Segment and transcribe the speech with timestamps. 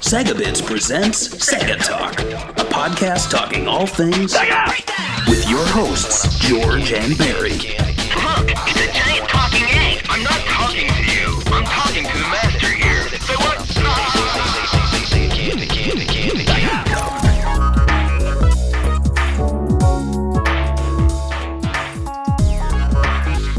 [0.00, 4.68] Sega Bits presents Sega Talk, a podcast talking all things Sega!
[5.28, 7.54] with your hosts, George and Barry.
[7.54, 10.06] Look, it's a giant talking egg.
[10.08, 11.42] I'm not talking to you.
[11.46, 12.28] I'm talking to the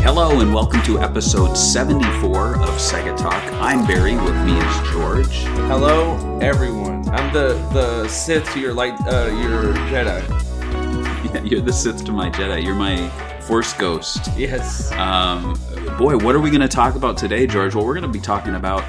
[0.03, 3.41] Hello and welcome to episode 74 of Sega Talk.
[3.53, 5.43] I'm Barry, with me is George.
[5.67, 7.07] Hello, everyone.
[7.09, 10.21] I'm the the Sith to your light, uh, your Jedi.
[11.33, 12.63] Yeah, you're the Sith to my Jedi.
[12.63, 13.07] You're my
[13.41, 14.27] Force Ghost.
[14.35, 14.91] Yes.
[14.93, 15.53] Um,
[15.97, 17.75] boy, what are we going to talk about today, George?
[17.75, 18.83] Well, we're going to be talking about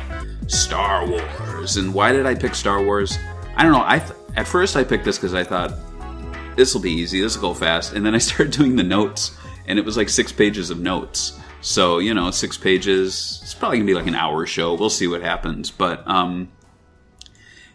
[0.46, 1.76] Star Wars.
[1.76, 3.18] And why did I pick Star Wars?
[3.56, 3.84] I don't know.
[3.86, 5.74] I th- at first I picked this because I thought
[6.56, 7.20] this will be easy.
[7.20, 7.92] This will go fast.
[7.92, 9.32] And then I started doing the notes,
[9.66, 11.38] and it was like six pages of notes.
[11.60, 13.40] So you know, six pages.
[13.42, 14.74] It's probably gonna be like an hour show.
[14.74, 15.70] We'll see what happens.
[15.70, 16.50] But um,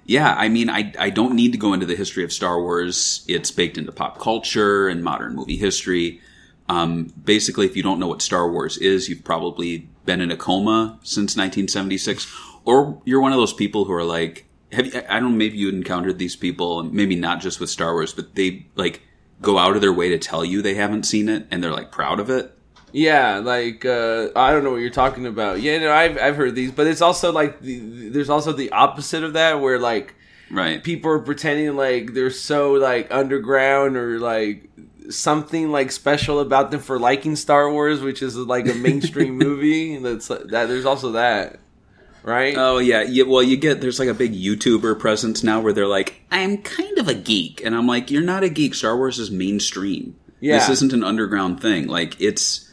[0.05, 3.25] yeah, I mean, I I don't need to go into the history of Star Wars.
[3.27, 6.21] It's baked into pop culture and modern movie history.
[6.69, 10.37] Um, basically, if you don't know what Star Wars is, you've probably been in a
[10.37, 12.27] coma since 1976,
[12.65, 15.57] or you're one of those people who are like, have you, I don't know, maybe
[15.57, 19.01] you encountered these people, maybe not just with Star Wars, but they like
[19.41, 21.91] go out of their way to tell you they haven't seen it, and they're like
[21.91, 22.53] proud of it.
[22.93, 25.61] Yeah, like uh, I don't know what you're talking about.
[25.61, 29.23] Yeah, no, I've I've heard these, but it's also like the, there's also the opposite
[29.23, 30.15] of that, where like
[30.49, 30.81] Right.
[30.81, 34.69] people are pretending like they're so like underground or like
[35.09, 39.97] something like special about them for liking Star Wars, which is like a mainstream movie.
[39.97, 40.47] That's that.
[40.49, 41.59] There's also that,
[42.23, 42.55] right?
[42.57, 43.23] Oh yeah, yeah.
[43.23, 46.97] Well, you get there's like a big YouTuber presence now where they're like, "I'm kind
[46.97, 48.75] of a geek," and I'm like, "You're not a geek.
[48.75, 50.15] Star Wars is mainstream.
[50.39, 50.59] Yeah.
[50.59, 51.87] This isn't an underground thing.
[51.87, 52.63] Like it's."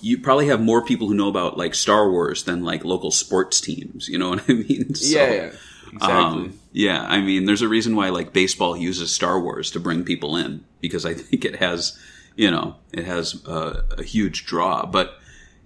[0.00, 3.60] You probably have more people who know about like Star Wars than like local sports
[3.60, 4.08] teams.
[4.08, 4.94] You know what I mean?
[4.94, 5.52] So, yeah, yeah,
[5.92, 6.04] exactly.
[6.04, 10.04] Um, yeah, I mean, there's a reason why like baseball uses Star Wars to bring
[10.04, 11.98] people in because I think it has,
[12.36, 14.86] you know, it has a, a huge draw.
[14.86, 15.17] But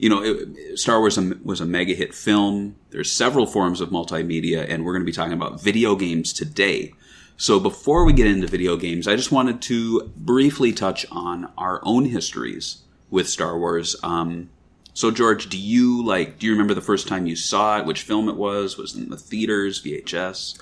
[0.02, 2.74] you know, it, Star Wars was a mega hit film.
[2.90, 6.92] There's several forms of multimedia, and we're going to be talking about video games today.
[7.36, 11.80] So before we get into video games, I just wanted to briefly touch on our
[11.84, 12.78] own histories
[13.10, 13.94] with Star Wars.
[14.02, 14.50] Um,
[14.92, 16.40] so George, do you like?
[16.40, 17.86] Do you remember the first time you saw it?
[17.86, 18.76] Which film it was?
[18.76, 20.60] Was it in the theaters, VHS?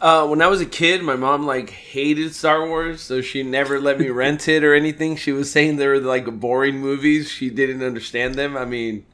[0.00, 3.80] Uh, when I was a kid, my mom like hated Star Wars, so she never
[3.80, 5.16] let me rent it or anything.
[5.16, 7.28] She was saying they were like boring movies.
[7.30, 8.56] She didn't understand them.
[8.56, 9.06] I mean,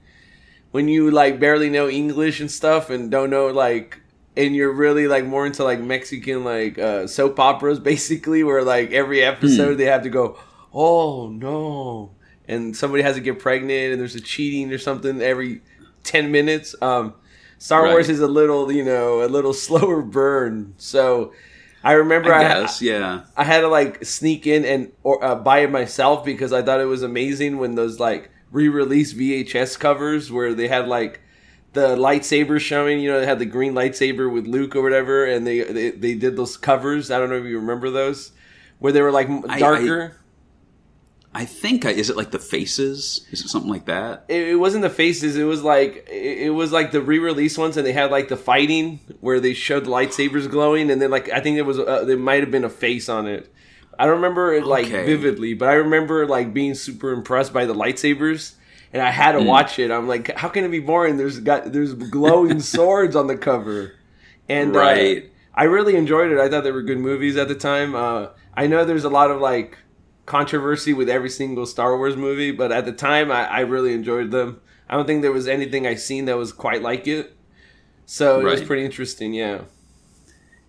[0.72, 4.00] when you like barely know English and stuff and don't know like,
[4.36, 8.90] and you're really like more into like Mexican like uh, soap operas, basically, where like
[8.92, 10.38] every episode they have to go,
[10.72, 12.10] oh no,
[12.46, 15.62] and somebody has to get pregnant and there's a cheating or something every
[16.02, 16.74] ten minutes.
[16.82, 17.14] Um,
[17.58, 17.92] Star Right.
[17.92, 20.74] Wars is a little, you know, a little slower burn.
[20.78, 21.32] So
[21.82, 23.24] I remember I I, yeah.
[23.36, 26.80] I had to like sneak in and or uh, buy it myself because I thought
[26.80, 31.20] it was amazing when those like re-release VHS covers where they had like
[31.72, 35.46] the lightsaber showing, you know, they had the green lightsaber with Luke or whatever, and
[35.46, 37.10] they they, they did those covers.
[37.10, 38.30] I don't know if you remember those,
[38.78, 40.16] where they were like m- I- darker.
[41.36, 43.26] I think I, is it like the faces?
[43.32, 44.24] Is it something like that?
[44.28, 45.36] it, it wasn't the faces.
[45.36, 48.36] It was like it, it was like the re-release ones, and they had like the
[48.36, 52.04] fighting where they showed the lightsabers glowing, and then like I think it was uh,
[52.04, 53.52] there might have been a face on it.
[53.98, 55.04] I don't remember it like Okay.
[55.06, 58.54] vividly, but I remember like being super impressed by the lightsabers,
[58.92, 59.46] and I had to Hmm.
[59.46, 59.90] watch it.
[59.90, 61.16] I'm like, how can it be boring?
[61.16, 63.94] There's got there's glowing swords on the cover,
[64.48, 65.30] and uh, Right.
[65.54, 66.38] I really enjoyed it.
[66.38, 67.94] I thought they were good movies at the time.
[67.94, 69.78] Uh, I know there's a lot of like
[70.26, 74.30] controversy with every single Star Wars movie, but at the time I, I really enjoyed
[74.30, 74.60] them.
[74.88, 77.34] I don't think there was anything I seen that was quite like it.
[78.06, 79.62] So it was pretty interesting, yeah.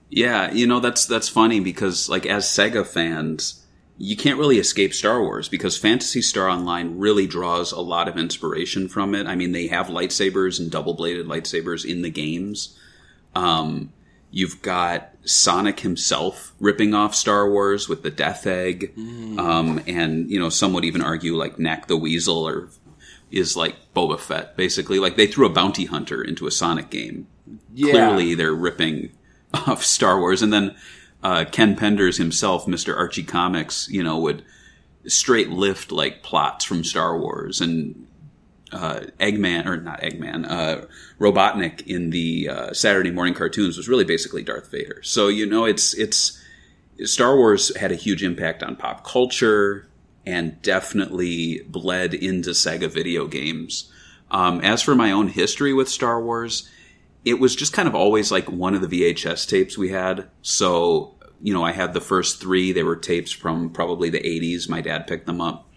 [0.09, 3.65] Yeah, you know that's that's funny because like as Sega fans,
[3.97, 8.17] you can't really escape Star Wars because Phantasy Star Online really draws a lot of
[8.17, 9.25] inspiration from it.
[9.27, 12.77] I mean, they have lightsabers and double-bladed lightsabers in the games.
[13.33, 13.91] Um,
[14.31, 20.39] you've got Sonic himself ripping off Star Wars with the Death Egg, um, and you
[20.39, 22.69] know some would even argue like Nack the Weasel or
[23.31, 24.99] is like Boba Fett, basically.
[24.99, 27.27] Like they threw a bounty hunter into a Sonic game
[27.73, 27.91] Yeah.
[27.91, 29.11] clearly they're ripping
[29.53, 30.41] off Star Wars.
[30.41, 30.75] And then
[31.23, 32.95] uh, Ken Penders himself, Mr.
[32.95, 34.43] Archie Comics, you know, would
[35.07, 38.07] straight lift like plots from Star Wars and
[38.75, 40.85] uh, Eggman or not Eggman, uh,
[41.19, 45.01] Robotnik in the uh, Saturday morning cartoons was really basically Darth Vader.
[45.01, 46.41] So you know, it's it's
[47.05, 49.87] Star Wars had a huge impact on pop culture
[50.25, 53.91] and definitely bled into Sega video games.
[54.31, 56.69] Um, as for my own history with Star Wars,
[57.23, 60.29] it was just kind of always like one of the VHS tapes we had.
[60.41, 62.71] So, you know, I had the first three.
[62.71, 64.67] They were tapes from probably the 80s.
[64.67, 65.69] My dad picked them up.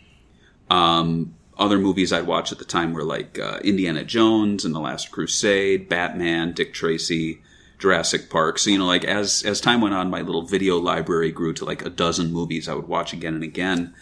[0.71, 4.81] Um, other movies I'd watch at the time were like uh, Indiana Jones and The
[4.81, 7.43] Last Crusade, Batman, Dick Tracy,
[7.79, 8.59] Jurassic Park.
[8.59, 11.65] So, you know, like as, as time went on, my little video library grew to
[11.65, 13.95] like a dozen movies I would watch again and again.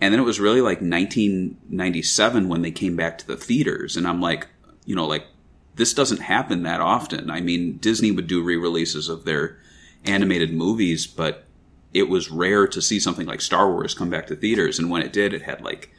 [0.00, 3.96] And then it was really like 1997 when they came back to the theaters.
[3.96, 4.48] And I'm like,
[4.84, 5.26] you know, like
[5.74, 7.30] this doesn't happen that often.
[7.30, 9.58] I mean, Disney would do re-releases of their
[10.04, 11.44] animated movies, but
[11.92, 14.78] it was rare to see something like Star Wars come back to theaters.
[14.78, 15.90] And when it did, it had like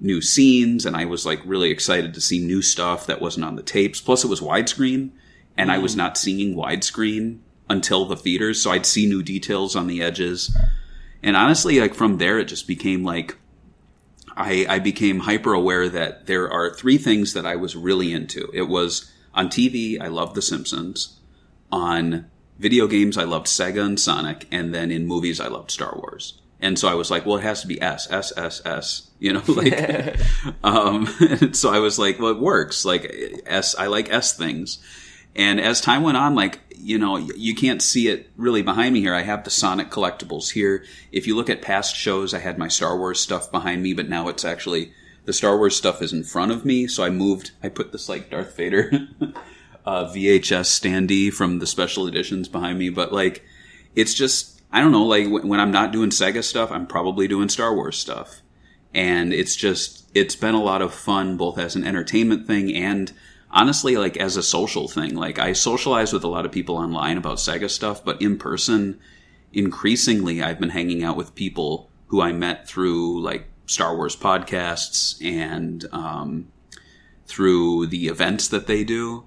[0.00, 3.56] new scenes, and I was like really excited to see new stuff that wasn't on
[3.56, 4.00] the tapes.
[4.00, 5.10] Plus, it was widescreen,
[5.56, 5.98] and I was mm.
[5.98, 7.38] not seeing widescreen
[7.68, 10.56] until the theaters, so I'd see new details on the edges.
[11.22, 13.36] And honestly, like from there, it just became like
[14.36, 18.50] I, I became hyper aware that there are three things that I was really into.
[18.52, 21.20] It was on TV, I loved The Simpsons.
[21.70, 22.26] On
[22.58, 24.46] video games, I loved Sega and Sonic.
[24.50, 26.40] And then in movies, I loved Star Wars.
[26.64, 29.34] And so I was like, well, it has to be S, S, S, S, you
[29.34, 30.18] know, like,
[30.64, 31.06] um,
[31.52, 32.86] so I was like, well, it works.
[32.86, 34.78] Like S, I like S things.
[35.36, 39.00] And as time went on, like, you know, you can't see it really behind me
[39.00, 39.14] here.
[39.14, 40.86] I have the Sonic collectibles here.
[41.12, 44.08] If you look at past shows, I had my Star Wars stuff behind me, but
[44.08, 44.90] now it's actually
[45.26, 46.86] the Star Wars stuff is in front of me.
[46.86, 48.90] So I moved, I put this like Darth Vader
[49.84, 52.88] uh, VHS standee from the special editions behind me.
[52.88, 53.44] But like,
[53.94, 57.48] it's just, I don't know, like when I'm not doing Sega stuff, I'm probably doing
[57.48, 58.42] Star Wars stuff.
[58.92, 63.12] And it's just, it's been a lot of fun, both as an entertainment thing and
[63.50, 65.14] honestly like as a social thing.
[65.14, 68.98] Like i socialize with a lot of people online about sega stuff but in person
[69.52, 75.24] increasingly i've been hanging out with people who i met through like star wars podcasts
[75.24, 76.48] and um,
[77.26, 79.24] through the events that they do.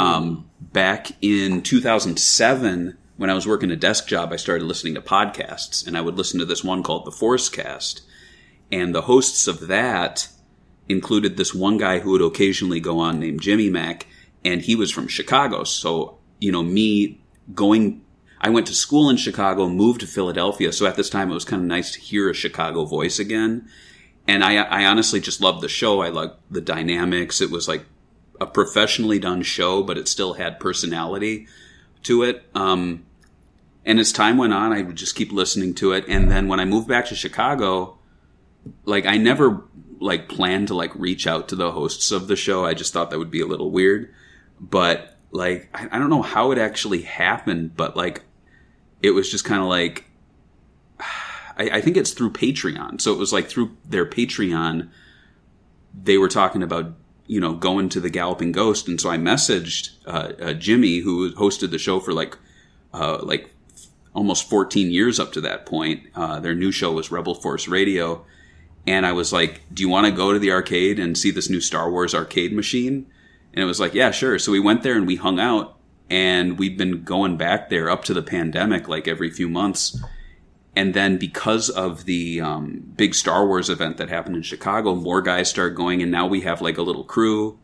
[0.00, 5.00] Um, back in 2007 when i was working a desk job i started listening to
[5.00, 8.02] podcasts and i would listen to this one called the force cast
[8.70, 10.28] and the hosts of that
[10.88, 14.06] included this one guy who would occasionally go on named Jimmy Mac,
[14.44, 15.64] and he was from Chicago.
[15.64, 17.20] So, you know, me
[17.54, 18.02] going,
[18.40, 20.72] I went to school in Chicago, moved to Philadelphia.
[20.72, 23.68] So at this time, it was kind of nice to hear a Chicago voice again.
[24.28, 26.00] And I, I honestly just loved the show.
[26.02, 27.40] I loved the dynamics.
[27.40, 27.84] It was like
[28.40, 31.46] a professionally done show, but it still had personality
[32.04, 32.44] to it.
[32.54, 33.04] Um,
[33.84, 36.04] and as time went on, I would just keep listening to it.
[36.08, 37.98] And then when I moved back to Chicago,
[38.84, 39.62] like I never
[40.00, 42.64] like planned to like reach out to the hosts of the show.
[42.64, 44.12] I just thought that would be a little weird.
[44.60, 48.22] But like I, I don't know how it actually happened, but like
[49.02, 50.04] it was just kind of like
[51.00, 53.00] I, I think it's through Patreon.
[53.00, 54.90] So it was like through their Patreon,
[55.94, 56.94] they were talking about
[57.26, 61.32] you know going to the Galloping Ghost, and so I messaged uh, uh, Jimmy, who
[61.32, 62.36] hosted the show for like
[62.92, 63.50] uh, like
[64.14, 66.04] almost 14 years up to that point.
[66.14, 68.24] Uh, their new show was Rebel Force Radio,
[68.86, 71.50] and I was like, "Do you want to go to the arcade and see this
[71.50, 73.06] new Star Wars arcade machine?"
[73.52, 75.76] And it was like, "Yeah, sure." So we went there and we hung out,
[76.08, 80.00] and we've been going back there up to the pandemic, like every few months.
[80.76, 85.22] And then because of the um, big Star Wars event that happened in Chicago, more
[85.22, 87.58] guys started going, and now we have like a little crew.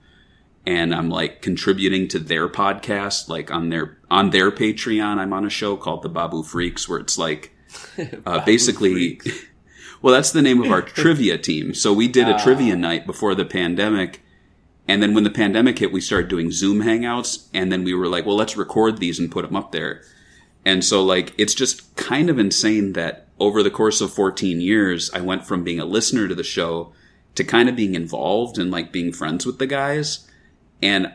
[0.65, 5.19] And I'm like contributing to their podcast, like on their on their Patreon.
[5.19, 7.53] I'm on a show called the Babu Freaks, where it's like
[8.27, 9.21] uh, basically
[10.03, 11.75] well, that's the name of our trivia team.
[11.75, 14.21] So we did a trivia night before the pandemic.
[14.89, 17.47] And then when the pandemic hit, we started doing Zoom hangouts.
[17.55, 20.03] And then we were like, well, let's record these and put them up there.
[20.65, 25.11] And so, like, it's just kind of insane that over the course of 14 years,
[25.13, 26.93] I went from being a listener to the show
[27.35, 30.29] to kind of being involved and like being friends with the guys.
[30.81, 31.13] And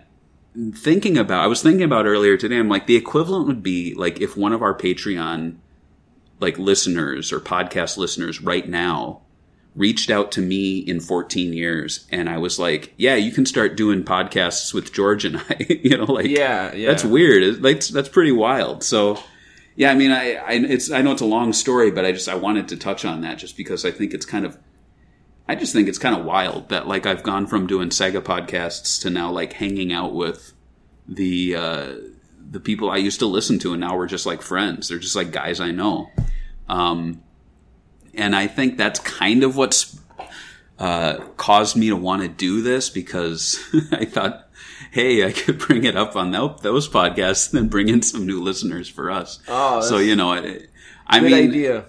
[0.74, 4.20] thinking about, I was thinking about earlier today, I'm like, the equivalent would be like
[4.20, 5.58] if one of our Patreon
[6.40, 9.22] like listeners or podcast listeners right now
[9.76, 13.78] reached out to me in 14 years and I was like, yeah, you can start
[13.78, 16.88] doing podcasts with George and I, you know, like, Yeah, yeah.
[16.88, 17.62] that's weird.
[17.62, 18.84] That's, that's pretty wild.
[18.84, 19.20] So,
[19.78, 22.28] yeah, I mean, I, I, it's, I know it's a long story, but I just,
[22.28, 24.58] I wanted to touch on that just because I think it's kind of,
[25.48, 29.00] I just think it's kind of wild that like I've gone from doing Sega podcasts
[29.04, 30.54] to now like hanging out with
[31.08, 31.94] the, uh,
[32.50, 34.88] the people I used to listen to and now we're just like friends.
[34.88, 36.10] They're just like guys I know.
[36.68, 37.22] Um,
[38.16, 40.00] and I think that's kind of what's
[40.80, 43.60] uh, caused me to want to do this because
[43.92, 44.47] I thought,
[44.98, 48.42] hey, I could bring it up on those podcasts and then bring in some new
[48.42, 49.40] listeners for us.
[49.48, 50.62] Oh, so you know, I,
[51.06, 51.86] I mean, idea.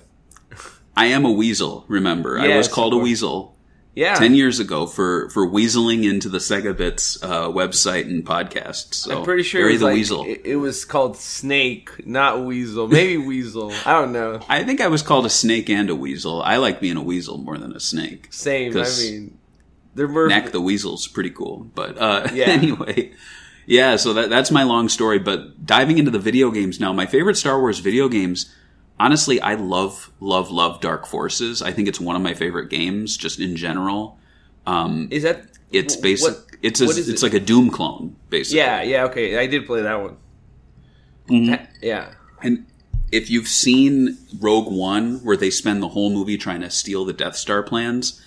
[0.94, 1.84] I am a weasel.
[1.88, 3.56] Remember, I was called a weasel
[3.94, 4.14] Yeah.
[4.14, 8.92] ten years ago for for weaseling into the Sega Bits uh, website and podcast.
[8.94, 10.24] So I'm pretty sure Barry it was the like, Weasel.
[10.26, 12.88] It, it was called Snake, not Weasel.
[12.88, 13.72] Maybe Weasel.
[13.86, 14.40] I don't know.
[14.50, 16.42] I think I was called a snake and a weasel.
[16.42, 18.28] I like being a weasel more than a snake.
[18.30, 18.76] Same.
[18.76, 19.37] I mean,
[19.98, 20.28] they're.
[20.28, 21.70] Nack the Weasel's pretty cool.
[21.74, 22.46] But uh, Yeah.
[22.46, 23.12] anyway,
[23.66, 23.96] yeah.
[23.96, 25.18] So that that's my long story.
[25.18, 28.54] But diving into the video games now, my favorite Star Wars video games.
[29.00, 31.62] Honestly, I love love love Dark Forces.
[31.62, 34.18] I think it's one of my favorite games, just in general.
[34.66, 35.44] Um, Is that?
[35.70, 36.34] It's basic.
[36.34, 37.22] what- it's a, it's it?
[37.22, 38.58] like a Doom clone, basically.
[38.58, 38.82] Yeah.
[38.82, 39.04] Yeah.
[39.04, 39.38] Okay.
[39.38, 40.16] I did play that one.
[41.28, 41.64] Mm-hmm.
[41.82, 42.14] Yeah.
[42.42, 42.66] And
[43.12, 47.12] if you've seen Rogue One, where they spend the whole movie trying to steal the
[47.12, 48.20] Death Star plans,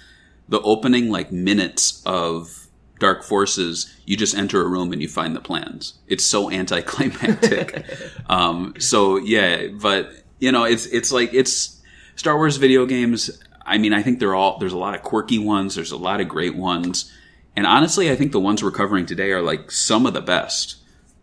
[0.51, 2.67] the opening like minutes of
[2.99, 5.95] Dark Forces, you just enter a room and you find the plans.
[6.07, 7.85] It's so anticlimactic.
[8.29, 11.81] um, so yeah, but you know, it's it's like it's
[12.17, 13.41] Star Wars video games.
[13.65, 15.75] I mean, I think they're all there's a lot of quirky ones.
[15.75, 17.11] There's a lot of great ones,
[17.55, 20.75] and honestly, I think the ones we're covering today are like some of the best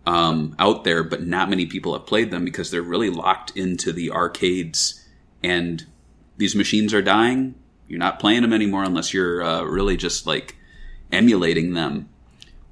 [0.06, 3.92] um, out there, but not many people have played them because they're really locked into
[3.92, 5.06] the arcades,
[5.42, 5.85] and
[6.38, 7.56] these machines are dying.
[7.88, 10.57] You're not playing them anymore unless you're uh, really just like
[11.11, 12.09] emulating them.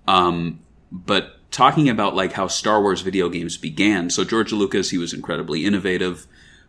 [0.06, 0.61] Um,
[0.92, 5.14] but talking about like how Star Wars video games began, so George Lucas, he was
[5.14, 6.26] incredibly innovative,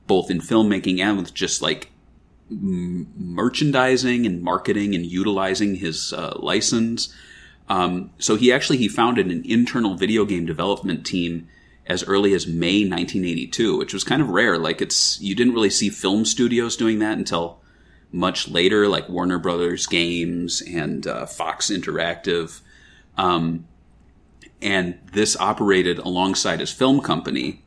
[0.07, 1.91] both in filmmaking and with just like
[2.49, 7.13] m- merchandising and marketing and utilizing his uh, license.
[7.69, 11.49] Um, so he actually he founded an internal video game development team
[11.85, 14.57] as early as May 1982, which was kind of rare.
[14.57, 17.59] Like it's you didn't really see film studios doing that until
[18.11, 22.61] much later, like Warner Brothers Games and uh, Fox Interactive.
[23.17, 23.67] Um,
[24.61, 27.63] and this operated alongside his film company.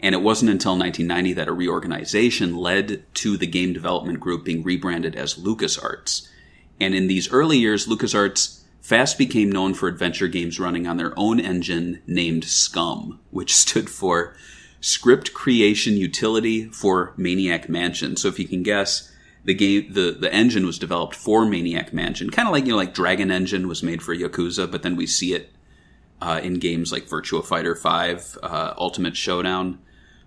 [0.00, 4.62] And it wasn't until 1990 that a reorganization led to the game development group being
[4.62, 6.28] rebranded as LucasArts.
[6.80, 11.16] And in these early years, LucasArts fast became known for adventure games running on their
[11.16, 14.34] own engine named SCUM, which stood for
[14.80, 18.16] Script Creation Utility for Maniac Mansion.
[18.16, 19.11] So if you can guess,
[19.44, 22.30] the game the, the engine was developed for Maniac Mansion.
[22.30, 25.06] Kind of like you know like Dragon Engine was made for Yakuza, but then we
[25.06, 25.50] see it
[26.20, 29.80] uh, in games like Virtua Fighter 5, uh, Ultimate Showdown.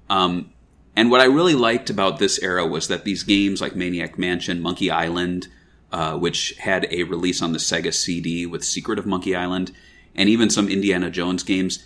[0.10, 0.51] Um,
[0.95, 4.62] and what I really liked about this era was that these games like Maniac Mansion,
[4.62, 5.48] Monkey Island,
[5.91, 9.72] uh, which had a release on the Sega CD with Secret of Monkey Island,
[10.13, 11.86] and even some Indiana Jones games,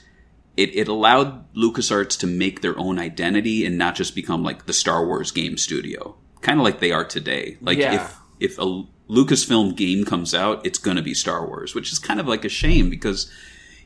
[0.58, 4.74] it, it allowed LucasArts to make their own identity and not just become like the
[4.74, 7.58] Star Wars game studio, kind of like they are today.
[7.62, 7.96] Like Yeah.
[7.96, 11.98] if if a Lucasfilm game comes out, it's going to be Star Wars, which is
[12.00, 13.30] kind of like a shame because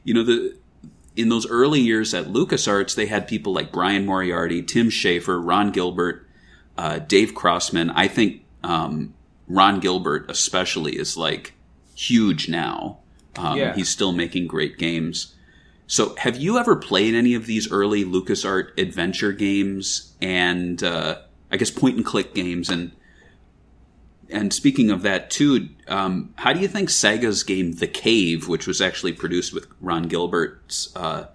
[0.04, 0.58] you know the
[1.16, 5.72] in those early years at LucasArts, they had people like Brian Moriarty, Tim Schafer, Ron
[5.72, 6.28] Gilbert,
[6.78, 7.92] uh, Dave Grossman.
[7.92, 9.14] I think um,
[9.48, 11.54] Ron Gilbert, especially, is like
[11.96, 12.98] huge now.
[13.36, 13.76] Um, Yeah.
[13.76, 15.36] He's still making great games.
[15.86, 21.20] So, have you ever played any of these early LucasArt adventure games and uh,
[21.54, 22.68] I guess point and click games?
[22.70, 22.92] And
[24.30, 28.66] and speaking of that too, um, how do you think Sega's game The Cave, which
[28.66, 31.28] was actually produced with Ron Gilbert's uh,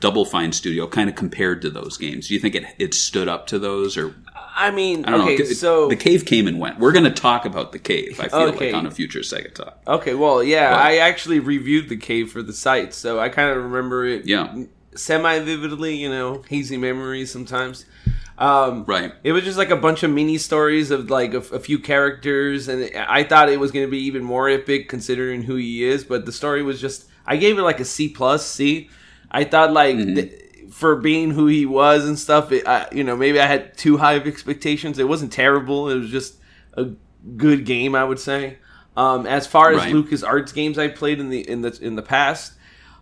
[0.00, 2.28] Double Fine studio, kind of compared to those games?
[2.28, 4.14] Do you think it it stood up to those, or
[4.56, 5.44] I mean, I don't okay, know?
[5.46, 6.78] so The Cave came and went.
[6.78, 8.20] We're going to talk about The Cave.
[8.20, 8.66] I feel Okay.
[8.66, 9.80] like on a future Sega talk.
[9.86, 13.48] okay, well, yeah, But- I actually reviewed the cave for the site, so I kind
[13.50, 14.54] of remember it Yeah,
[14.94, 15.96] semi vividly.
[15.96, 17.86] You know, hazy memories sometimes.
[18.36, 19.12] Um, right.
[19.22, 22.68] It was just like a bunch of mini stories of like a, a few characters,
[22.68, 26.04] and I thought it was going to be even more epic considering who he is.
[26.04, 28.44] But the story was just, I gave it like a C plus.
[28.46, 28.90] C.
[29.30, 33.16] I thought like th- for being who he was and stuff, it, I, you know,
[33.16, 34.98] maybe I had too high of expectations.
[34.98, 35.88] It wasn't terrible.
[35.90, 36.34] It was just
[36.72, 36.90] a
[37.36, 38.58] good game, I would say.
[38.96, 39.92] Um, as far as Right.
[39.92, 42.53] Lucas Arts games I played in the in the in the past,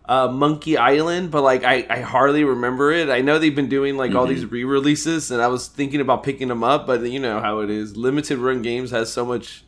[0.06, 3.08] uh, Monkey Island, but like I, I hardly remember it.
[3.08, 6.48] I know they've been doing like all these re-releases, and I was thinking about picking
[6.48, 7.96] them up, but you know how it is.
[7.96, 9.64] Limited run games has so much,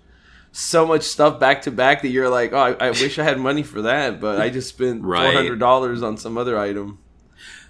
[0.53, 3.39] so much stuff back to back that you're like, oh, I, I wish I had
[3.39, 5.25] money for that, but I just spent Right.
[5.33, 6.99] four hundred dollars on some other item.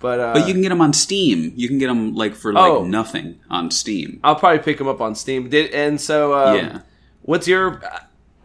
[0.00, 1.52] But uh, But you can get them on Steam.
[1.56, 2.84] You can get them like for like Oh.
[2.84, 4.20] nothing on Steam.
[4.24, 5.48] I'll probably pick them up on Steam.
[5.48, 6.80] Did and so um, Yeah.
[7.22, 7.80] What's your?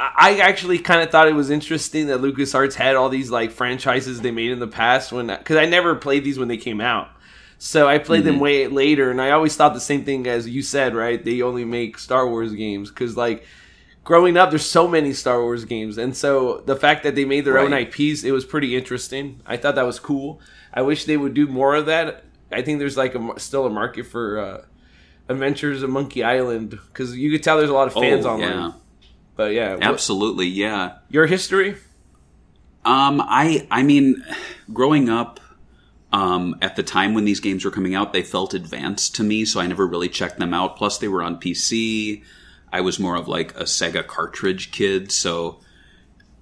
[0.02, 4.22] I actually kind of thought it was interesting that LucasArts had all these like franchises
[4.22, 7.10] they made in the past when because I never played these when they came out.
[7.58, 10.62] So I played them way later, and I always thought the same thing as you
[10.62, 10.96] said.
[10.96, 11.22] Right?
[11.24, 13.44] They only make Star Wars games because like
[14.06, 17.44] growing up, there's so many Star Wars games, and so the fact that they made
[17.44, 19.42] their own IPs, it was pretty interesting.
[19.46, 20.40] I thought that was cool.
[20.74, 22.24] I wish they would do more of that.
[22.52, 24.62] I think there's like a still a market for uh,
[25.28, 28.50] Adventures of Monkey Island because you could tell there's a lot of fans oh, online.
[28.50, 28.72] yeah.
[29.40, 30.98] But yeah, Absolutely, yeah.
[31.10, 31.78] your history.
[32.84, 34.22] Um, I I mean,
[34.74, 35.40] growing up,
[36.12, 39.46] um, at the time when these games were coming out, they felt advanced to me,
[39.46, 40.76] so I never really checked them out.
[40.76, 42.22] Plus, they were on PC.
[42.74, 45.62] I was more of like a Sega cartridge kid, so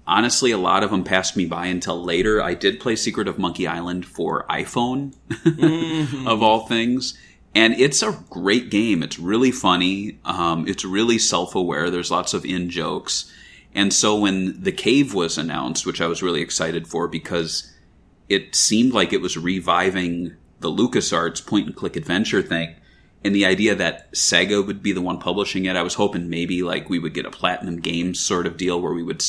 [0.04, 2.42] honestly, a lot of them passed me by until later.
[2.42, 5.14] I did play Secret of Monkey Island for iPhone,
[6.26, 7.16] of all things.
[7.54, 9.02] And it's a great game.
[9.02, 10.18] It's really funny.
[10.24, 11.90] Um, it's really self aware.
[11.90, 13.32] There's lots of in jokes.
[13.74, 17.72] And so when The Cave was announced, which I was really excited for because
[18.28, 22.74] it seemed like it was reviving the LucasArts point and click adventure thing.
[23.24, 26.62] And the idea that Sega would be the one publishing it, I was hoping maybe
[26.62, 29.24] like we would get a Platinum Games sort of deal where we would,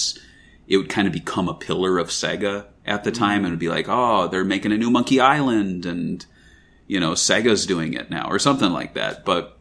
[0.68, 3.70] it would kind of become a pillar of Sega at the time and would be
[3.70, 6.26] like, oh, they're making a new Monkey Island and,
[6.90, 9.24] you know, Sega's doing it now or something like that.
[9.24, 9.58] But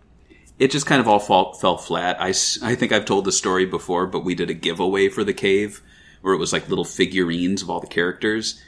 [0.58, 2.16] it just kind of all fall, fell flat.
[2.18, 5.34] I, I think I've told the story before, but we did a giveaway for the
[5.34, 5.82] cave
[6.22, 8.60] where it was like little figurines of all the characters.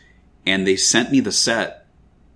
[0.47, 1.87] And they sent me the set.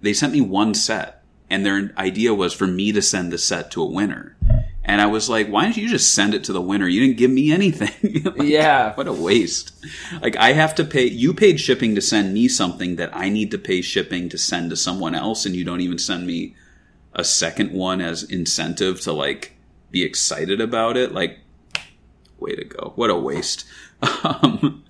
[0.00, 1.22] They sent me one set.
[1.50, 4.34] And their idea was for me to send the set to a winner.
[4.86, 6.86] And I was like, why don't you just send it to the winner?
[6.86, 8.22] You didn't give me anything.
[8.24, 8.94] Like, Yeah.
[8.94, 9.72] What a waste.
[10.20, 13.50] Like, I have to pay, you paid shipping to send me something that I need
[13.52, 16.54] to pay shipping to send to someone else, and you don't even send me
[17.14, 19.56] a second one as incentive to like
[19.90, 21.38] be excited about it like
[22.38, 23.64] way to go what a waste
[24.24, 24.84] um,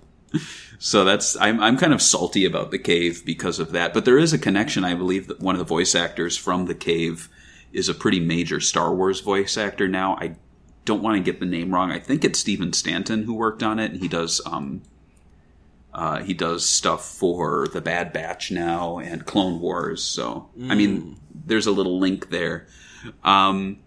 [0.79, 4.19] so that's I'm, I'm kind of salty about the cave because of that but there
[4.19, 7.29] is a connection i believe that one of the voice actors from the cave
[7.75, 10.35] is a pretty major star wars voice actor now i
[10.85, 13.79] don't want to get the name wrong i think it's Stephen Stanton who worked on
[13.79, 14.83] it and he does um,
[15.95, 20.03] uh, he does stuff for the Bad Batch now and Clone Wars.
[20.03, 22.67] So, I mean, there's a little link there.
[23.23, 23.79] Um,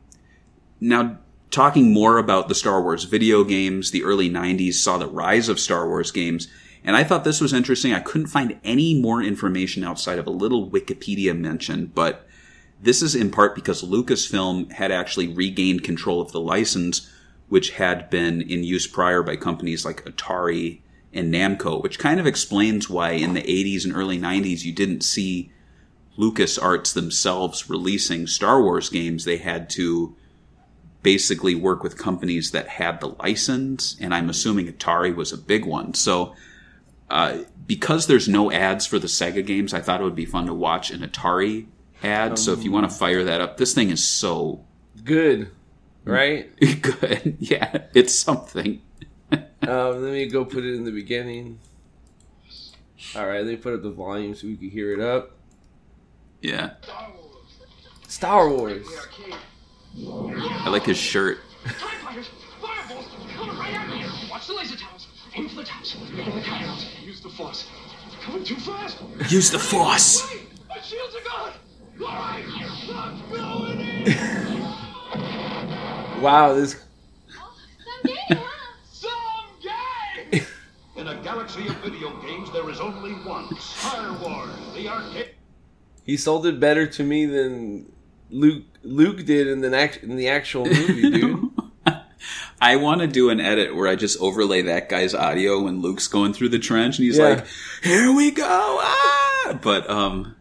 [0.79, 1.17] now,
[1.51, 5.59] talking more about the Star Wars video games, the early 90s saw the rise of
[5.59, 6.47] Star Wars games.
[6.83, 7.93] And I thought this was interesting.
[7.93, 12.26] I couldn't find any more information outside of a little Wikipedia mention, but
[12.79, 17.11] this is in part because Lucasfilm had actually regained control of the license,
[17.49, 20.81] which had been in use prior by companies like Atari
[21.13, 25.01] and Namco, which kind of explains why in the 80s and early 90s you didn't
[25.01, 25.51] see
[26.17, 29.25] LucasArts themselves releasing Star Wars games.
[29.25, 30.15] They had to
[31.01, 35.65] basically work with companies that had the license, and I'm assuming Atari was a big
[35.65, 35.93] one.
[35.93, 36.35] So,
[37.09, 40.47] uh, because there's no ads for the Sega games, I thought it would be fun
[40.47, 41.67] to watch an Atari
[42.03, 42.37] ad.
[42.39, 44.63] so, if you want to fire that up, this thing is so
[45.03, 45.49] Good,
[46.05, 46.49] right?
[46.81, 47.37] good.
[47.39, 48.81] yeah, it's something.
[49.31, 51.59] um, let me go put it in the beginning.
[53.15, 55.31] All right, let me put up the volume so we can hear it up.
[56.41, 56.71] Yeah,
[58.07, 58.87] Star Wars.
[59.97, 61.39] I like his shirt.
[61.65, 62.29] TIE fighters!
[62.61, 63.07] Fireballs!
[63.35, 64.05] Coming right at me!
[64.29, 65.07] Watch the laser towers!
[65.35, 65.97] Aim for the tops!
[66.15, 66.85] Making the countdowns!
[67.03, 67.67] Use the force!
[68.21, 69.01] Coming too fast!
[69.29, 70.35] Use the Force.
[70.69, 71.53] My shields are gone!
[72.01, 72.45] Alright!
[72.93, 74.13] I'm going in!
[76.21, 76.75] Wow, this
[78.91, 79.13] Some
[80.31, 80.43] gay!
[80.95, 85.31] In a galaxy of video games, there is only one Star Wars, the arcade.
[86.03, 87.91] he sold it better to me than
[88.29, 91.49] Luke Luke did in the act, in the actual movie, dude.
[92.59, 96.07] I want to do an edit where I just overlay that guy's audio when Luke's
[96.07, 97.25] going through the trench and he's Yeah.
[97.29, 97.45] like,
[97.83, 98.43] "Here we go!"
[98.81, 99.59] Ah!
[99.61, 100.35] But um,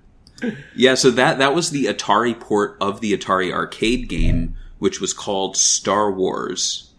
[0.74, 0.94] yeah.
[0.94, 5.56] So that that was the Atari port of the Atari arcade game, which was called
[5.56, 6.92] Star Wars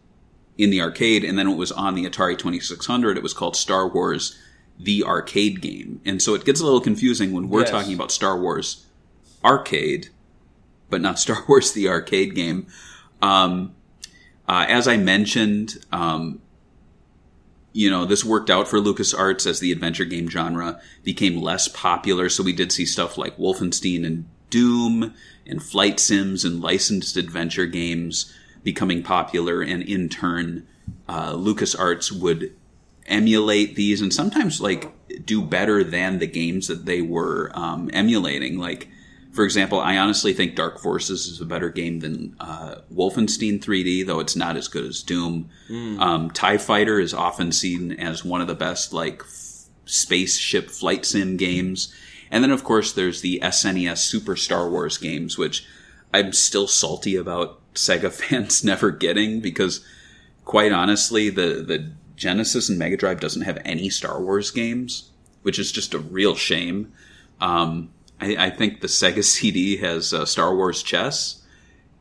[0.58, 3.18] in the arcade, and then it was on the Atari Twenty Six Hundred.
[3.18, 4.38] It was called Star Wars
[4.80, 7.70] the arcade game, and so it gets a little confusing when we're Yes.
[7.72, 8.86] talking about Star Wars
[9.44, 10.10] arcade,
[10.90, 12.68] but not Star Wars the arcade game.
[13.22, 13.74] Um,
[14.48, 16.42] uh, as I mentioned, um,
[17.78, 22.28] you know, this worked out for LucasArts as the adventure game genre became less popular.
[22.28, 25.14] So we did see stuff like Wolfenstein and Doom
[25.46, 29.62] and flight sims and licensed adventure games becoming popular.
[29.62, 30.66] And in turn,
[31.08, 32.52] uh, LucasArts would
[33.06, 34.92] emulate these and sometimes like
[35.24, 38.58] do better than the games that they were um, emulating.
[38.58, 38.88] Like,
[39.38, 44.04] for example, I honestly think Dark Forces is a better game than uh, Wolfenstein 3D,
[44.04, 45.52] though it's not as good as Doom.
[46.02, 51.06] Um, Tie Fighter is often seen as one of the best like f- spaceship flight
[51.06, 51.94] sim games,
[52.32, 55.68] and then of course there's the SNES Super Star Wars games, which
[56.12, 59.86] I'm still salty about Sega fans never getting because,
[60.46, 65.12] quite honestly, the the Genesis and Mega Drive doesn't have any Star Wars games,
[65.44, 66.92] which is just a real shame.
[67.40, 71.44] Um, I, I think the Sega CD has uh, Star Wars chess,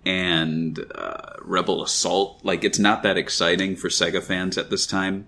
[0.05, 2.41] and uh, Rebel Assault.
[2.45, 5.27] Like it's not that exciting for Sega fans at this time.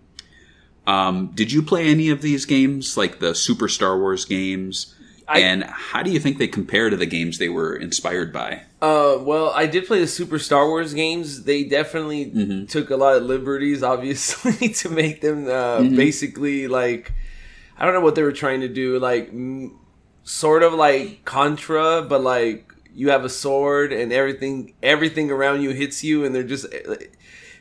[0.87, 4.95] Um, did you play any of these games, like the Super Star Wars games?
[5.31, 8.63] I- and how do you think they compare to the games they were inspired by?
[8.81, 11.43] Uh, well, I did play the Super Star Wars games.
[11.45, 17.13] They definitely took a lot of liberties, obviously, to make them uh, basically like
[17.77, 19.79] I don't know what they were trying to do, like m-
[20.29, 25.71] sort of like Contra, but like you have a sword and everything everything around you
[25.71, 26.67] hits you, and they're just.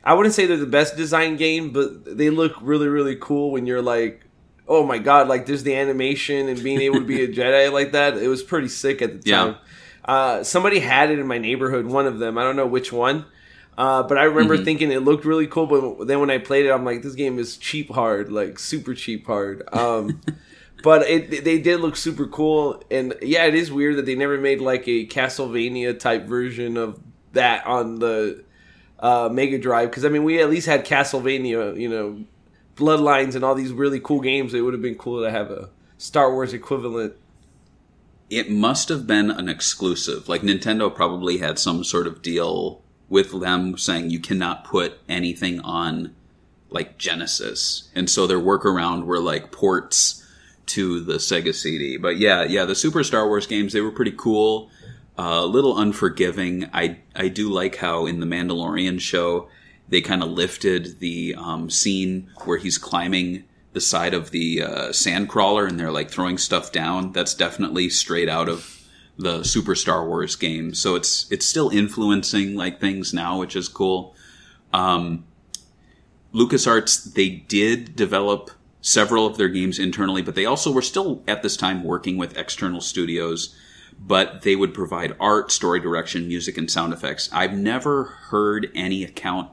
[0.03, 3.65] I wouldn't say they're the best design game, but they look really really cool when
[3.65, 4.23] you're like.
[4.69, 5.29] Oh my god!
[5.29, 8.17] Like there's the animation and being able to be a Jedi like that.
[8.17, 9.37] It was pretty sick at the Yeah.
[9.37, 9.55] time.
[10.03, 11.85] Uh, somebody had it in my neighborhood.
[11.85, 13.25] One of them, I don't know which one,
[13.77, 15.67] uh, but I remember thinking it looked really cool.
[15.67, 18.93] But then when I played it, I'm like, this game is cheap hard, like super
[18.93, 19.63] cheap hard.
[19.73, 20.19] Um,
[20.83, 24.37] but it they did look super cool, and yeah, it is weird that they never
[24.37, 26.99] made like a Castlevania type version of
[27.33, 28.43] that on the
[28.99, 29.89] uh, Mega Drive.
[29.89, 32.23] Because I mean, we at least had Castlevania, you know,
[32.75, 34.53] Bloodlines, and all these really cool games.
[34.53, 37.15] It would have been cool to have a Star Wars equivalent.
[38.29, 40.27] It must have been an exclusive.
[40.27, 45.61] Like Nintendo probably had some sort of deal with them saying you cannot put anything
[45.61, 46.13] on
[46.69, 47.89] like Genesis.
[47.95, 50.26] And so their workaround were like ports
[50.67, 51.97] to the Sega CD.
[51.97, 54.69] But yeah, yeah, the Super Star Wars games, they were pretty cool.
[55.17, 56.69] Uh, a little unforgiving.
[56.73, 59.49] I I do like how in the Mandalorian show
[59.89, 64.91] they kind of lifted the um, scene where he's climbing the side of the uh,
[64.91, 67.11] sand crawler and they're like throwing stuff down.
[67.13, 68.83] That's definitely straight out of
[69.17, 70.73] the Super Star Wars game.
[70.73, 74.15] So it's it's still influencing like things now, which is cool.
[74.73, 75.25] Um,
[76.33, 81.43] LucasArts they did develop several of their games internally, but they also were still at
[81.43, 83.55] this time working with external studios.
[83.99, 87.29] But they would provide art, story direction, music, and sound effects.
[87.33, 89.49] I've never heard any account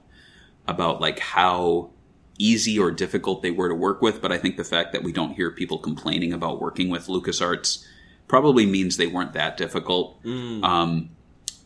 [0.69, 1.91] about like how
[2.39, 5.13] easy or difficult they were to work with, but I think the fact that we
[5.13, 7.87] don't hear people complaining about working with LucasArts
[8.29, 10.19] probably means they weren't that difficult.
[10.65, 11.11] Um,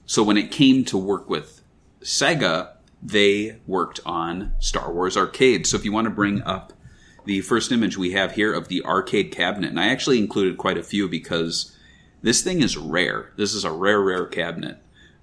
[0.07, 1.63] so when it came to work with
[2.03, 5.67] Sega, they worked on Star Wars Arcade.
[5.67, 6.73] So if you want to bring up
[7.29, 10.79] the first image we have here of the arcade cabinet, and I actually included quite
[10.79, 11.77] a few because
[12.23, 13.33] this thing is rare.
[13.37, 14.79] This is a rare, rare cabinet.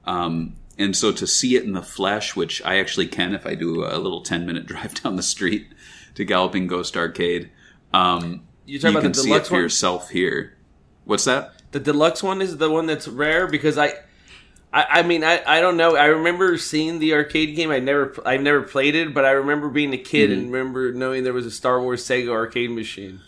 [0.06, 3.56] Um, and so to see it in the flesh, which I actually can if I
[3.56, 5.74] do a little 10 minute drive down the street
[6.14, 7.50] to Galloping Ghost Arcade,
[7.92, 9.64] um, You're you about can the see it for one.
[9.64, 10.56] yourself here.
[11.06, 11.54] What's that?
[11.72, 13.94] The deluxe one is the one that's rare because I,
[14.76, 15.96] I, I mean, I, I don't know.
[15.96, 17.72] I remember seeing the arcade game.
[17.72, 20.40] I never, I've never played it, but I remember being a kid Mm-hmm.
[20.40, 23.22] and remember knowing there was a Star Wars Sega arcade machine.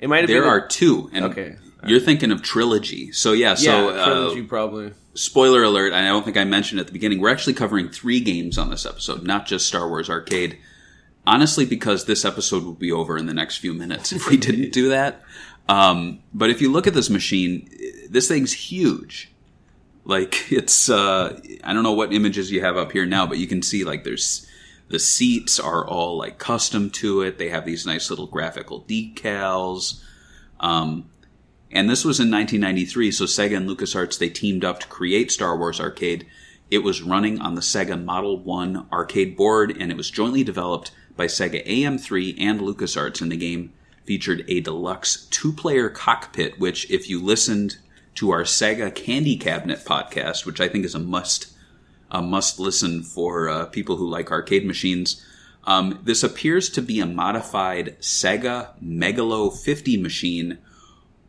[0.00, 1.10] It might have There been a- are two.
[1.12, 1.56] And Okay.
[1.84, 3.10] You're thinking of trilogy.
[3.12, 4.92] So yeah, yeah, so uh, probably.
[5.14, 8.56] spoiler alert, I don't think I mentioned at the beginning, we're actually covering three games
[8.56, 10.58] on this episode, not just Star Wars Arcade.
[11.26, 14.72] Honestly, because this episode will be over in the next few minutes if we didn't
[14.72, 15.22] do that.
[15.68, 17.68] Um, but if you look at this machine,
[18.08, 19.31] this thing's huge.
[20.04, 23.46] Like it's, uh, I don't know what images you have up here now, but you
[23.46, 24.46] can see like there's
[24.88, 27.38] the seats are all like custom to it.
[27.38, 30.02] They have these nice little graphical decals.
[30.60, 31.10] Um,
[31.70, 35.56] and this was in 1993, so Sega and LucasArts they teamed up to create Star
[35.56, 36.26] Wars Arcade.
[36.70, 40.90] It was running on the Sega Model 1 arcade board, and it was jointly developed
[41.16, 43.22] by Sega AM3 and LucasArts.
[43.22, 43.72] And the game
[44.04, 47.78] featured a deluxe two-player cockpit, which, if you listened
[48.14, 51.52] to our Sega Candy Cabinet podcast, which I think is a must
[52.10, 55.24] a must listen for uh, people who like arcade machines.
[55.64, 60.58] Um, this appears to be a modified Sega Megalo 50 machine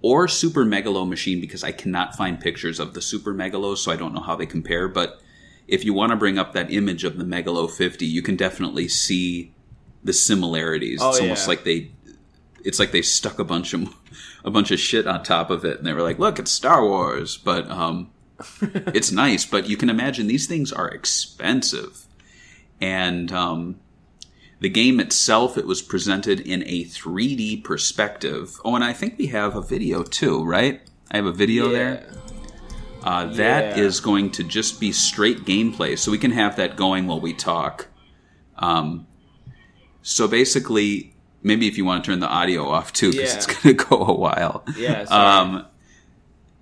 [0.02, 3.96] or Super Megalo machine because I cannot find pictures of the Super Megalo, so I
[3.96, 4.90] don't know how they compare.
[4.90, 5.22] But
[5.68, 8.90] if you want to bring up that image of the Megalo 50, you can definitely
[8.90, 9.54] see
[10.04, 11.00] the similarities.
[11.02, 11.92] Oh, it's almost like they
[12.64, 13.94] it's like they stuck a bunch of
[14.44, 16.84] a bunch of shit on top of it and they were like, "Look, it's Star
[16.86, 18.10] Wars." But um
[18.62, 22.08] it's nice, but you can imagine these things are expensive.
[22.82, 23.80] And um,
[24.60, 28.60] the game itself, it was presented in a 3D perspective.
[28.66, 30.82] Oh, and I think we have a video too, right?
[31.12, 32.06] I have a video there.
[33.04, 33.84] Uh, that Yeah.
[33.84, 37.34] is going to just be straight gameplay, so we can have that going while we
[37.34, 37.88] talk.
[38.58, 39.08] Um,
[40.02, 41.13] so basically,
[41.44, 43.36] maybe if you want to turn the audio off too, because Yeah.
[43.38, 44.64] it's going to go a while.
[44.78, 45.02] Yeah.
[45.10, 45.66] Um,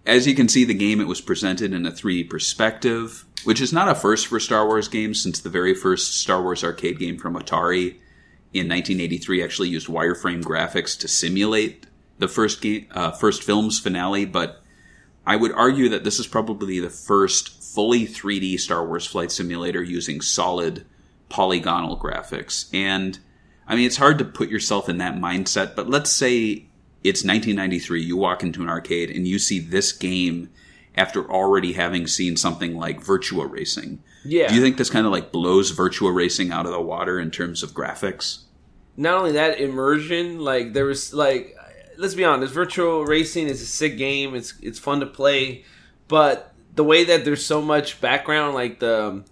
[0.05, 3.71] as you can see, the game it was presented in a 3D perspective, which is
[3.71, 7.17] not a first for Star Wars games, since the very first Star Wars arcade game
[7.17, 7.95] from Atari
[8.53, 11.85] in 1983 actually used wireframe graphics to simulate
[12.17, 14.25] the first game, uh, first film's finale.
[14.25, 14.61] But
[15.25, 19.81] I would argue that this is probably the first fully 3D Star Wars flight simulator
[19.83, 20.85] using solid
[21.29, 22.65] polygonal graphics.
[22.73, 23.19] And
[23.71, 26.65] I mean, it's hard to put yourself in that mindset, but let's say
[27.03, 30.49] it's 1993, you walk into an arcade and you see this game
[30.95, 34.03] after already having seen something like Virtua Racing.
[34.23, 34.49] Yeah.
[34.49, 37.31] Do you think this kind of like blows Virtua Racing out of the water in
[37.31, 38.43] terms of graphics?
[38.97, 41.55] not only that immersion like there was like
[41.97, 45.63] let's be honest virtual racing is a sick game it's it's fun to play
[46.07, 49.23] but the way that there's so much background like the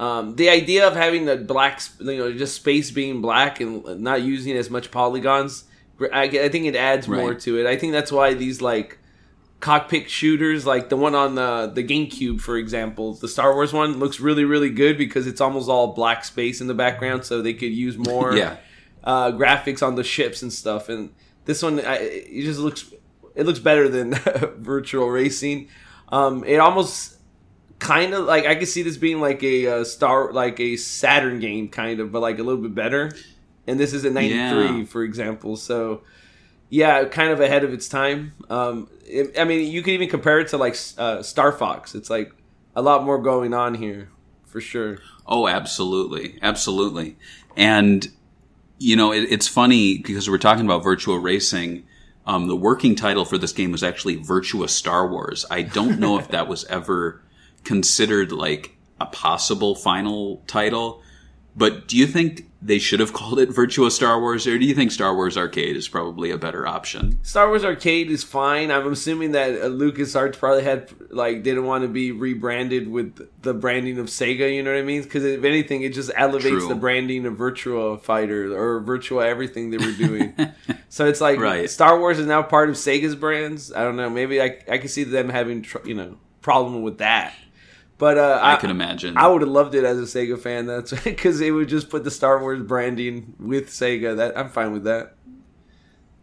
[0.00, 4.22] um, the idea of having the black you know just space being black and not
[4.22, 5.64] using as much polygons
[6.12, 8.98] i, I think it adds more to it i think that's why these like
[9.60, 13.98] cockpit shooters like the one on the the gamecube for example the star wars one
[13.98, 17.52] looks really really good because it's almost all black space in the background so they
[17.54, 18.56] could use more Yeah.
[19.02, 20.88] uh, graphics on the ships and stuff.
[20.88, 21.10] And
[21.44, 22.92] this one, I, it just looks
[23.34, 24.14] it looks better than
[24.58, 25.68] virtual racing.
[26.10, 27.16] Um, it almost
[27.78, 31.40] kind of like I could see this being like a, uh star like a Saturn
[31.40, 33.10] game kind of, but like a little bit better.
[33.66, 34.36] And this is a '93,
[34.80, 34.84] Yeah.
[34.84, 35.56] for example.
[35.56, 36.02] So
[36.70, 38.32] yeah, kind of ahead of its time.
[38.50, 41.94] Um, it, I mean, you could even compare it to like uh, Star Fox.
[41.94, 42.32] It's like
[42.76, 44.10] a lot more going on here
[44.46, 44.98] for sure.
[45.26, 47.16] Oh, absolutely, absolutely.
[47.56, 48.08] And
[48.78, 51.84] you know, it, it's funny because we're talking about virtual Racing.
[52.26, 55.46] Um, the working title for this game was actually Virtua Star Wars.
[55.50, 57.22] I don't know if that was ever
[57.64, 61.02] considered like a possible final title.
[61.56, 64.74] But do you think they should have called it Virtua Star Wars, or do you
[64.74, 67.18] think Star Wars Arcade is probably a better option?
[67.24, 68.70] Star Wars Arcade is fine.
[68.70, 73.54] I'm assuming that uh, LucasArts probably had like didn't want to be rebranded with the
[73.54, 74.54] branding of Sega.
[74.54, 75.02] You know what I mean?
[75.02, 76.68] Because if anything, it just elevates True.
[76.68, 80.34] the branding of Virtua Fighter or Virtua everything they were doing.
[80.88, 81.68] so it's like Right.
[81.68, 83.72] Star Wars is now part of Sega's brands.
[83.72, 84.10] I don't know.
[84.10, 87.34] Maybe I I can see them having tr- you know problem with that.
[87.98, 89.16] But uh, I, can imagine.
[89.16, 90.66] I would have loved it as a Sega fan.
[90.66, 94.16] That's because it would just put the Star Wars branding with Sega.
[94.16, 95.16] That I'm fine with that.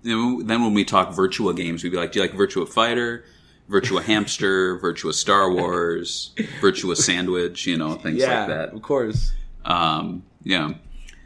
[0.01, 2.69] You know, then when we talk Virtua games, we'd be like, do you like Virtua
[2.69, 3.25] Fighter,
[3.69, 8.69] Virtua Hamster, Virtua Star Wars, Virtua Sandwich, you know, things yeah, like that.
[8.69, 9.33] of course.
[9.65, 10.75] Um, yeah.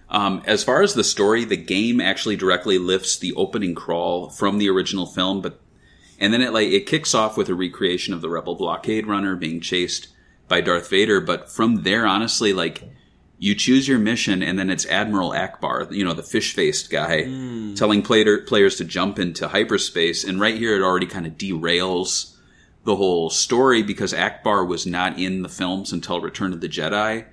[0.09, 4.57] Um, as far as the story, the game actually directly lifts the opening crawl from
[4.57, 5.59] the original film, but
[6.19, 9.35] and then it like it kicks off with a recreation of the Rebel blockade runner
[9.35, 10.07] being chased
[10.49, 11.21] by Darth Vader.
[11.21, 12.83] But from there, honestly, like
[13.37, 17.23] you choose your mission, and then it's Admiral Ackbar, you know, the fish faced guy,
[17.75, 20.25] telling player, players to jump into hyperspace.
[20.25, 22.35] And right here, it already kind of derails
[22.83, 27.25] the whole story because Ackbar was not in the films until Return of the Jedi.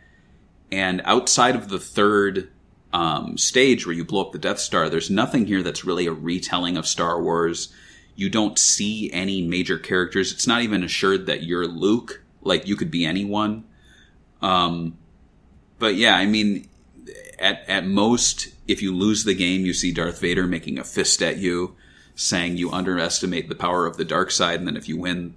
[0.70, 2.50] And outside of the third
[2.92, 6.12] um, stage where you blow up the Death Star, there's nothing here that's really a
[6.12, 7.72] retelling of Star Wars.
[8.14, 10.32] You don't see any major characters.
[10.32, 12.22] It's not even assured that you're Luke.
[12.46, 13.64] Like you could be anyone.
[14.42, 14.96] Um,
[15.78, 16.68] but yeah, I mean,
[17.38, 21.22] at at most, if you lose the game, you see Darth Vader making a fist
[21.22, 21.76] at you,
[22.14, 25.34] saying you underestimate the power of the dark side, and then if you win,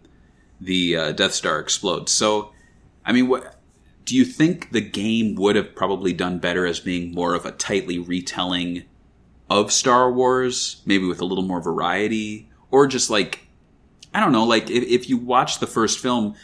[0.59, 2.11] the uh, Death Star explodes.
[2.11, 2.51] So,
[3.05, 3.59] I mean, what
[4.05, 7.51] do you think the game would have probably done better as being more of a
[7.51, 8.83] tightly retelling
[9.49, 13.47] of Star Wars, maybe with a little more variety, or just like
[14.13, 16.35] I don't know, like if, if you watch the first film,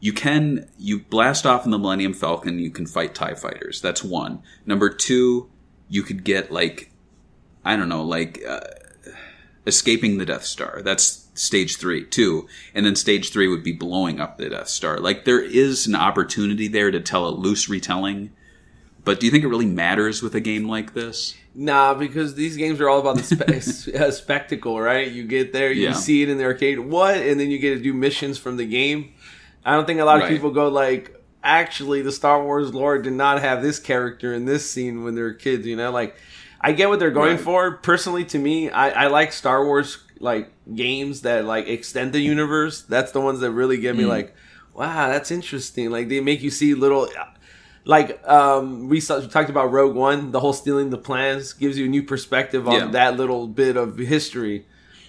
[0.00, 3.80] you can you blast off in the Millennium Falcon, you can fight Tie fighters.
[3.80, 4.42] That's one.
[4.66, 5.48] Number two,
[5.88, 6.90] you could get like
[7.64, 8.60] I don't know, like uh,
[9.66, 10.82] escaping the Death Star.
[10.82, 14.98] That's stage three, two, and then stage three would be blowing up the Death Star.
[14.98, 18.30] Like there is an opportunity there to tell a loose retelling.
[19.04, 21.34] But do you think it really matters with a game like this?
[21.54, 25.10] Nah, because these games are all about the spe- uh, spectacle, right?
[25.10, 25.92] You get there, you Yeah.
[25.92, 28.64] see it in the arcade, what, and then you get to do missions from the
[28.66, 29.12] game.
[29.64, 33.12] I don't think a lot of people go like, actually, the Star Wars lore did
[33.14, 35.66] not have this character in this scene when they were kids.
[35.66, 36.16] You know, like
[36.60, 37.40] I get what they're going Right.
[37.40, 37.72] for.
[37.78, 42.82] Personally, to me, I, I like Star Wars like games that like extend the universe.
[42.82, 43.98] That's the ones that really get Mm.
[43.98, 44.34] me like,
[44.74, 45.90] wow, that's interesting.
[45.90, 47.08] Like they make you see little
[47.86, 51.76] like um we, saw, we talked about rogue one the whole stealing the plans gives
[51.78, 52.86] you a new perspective on Yeah.
[52.88, 54.64] that little bit of history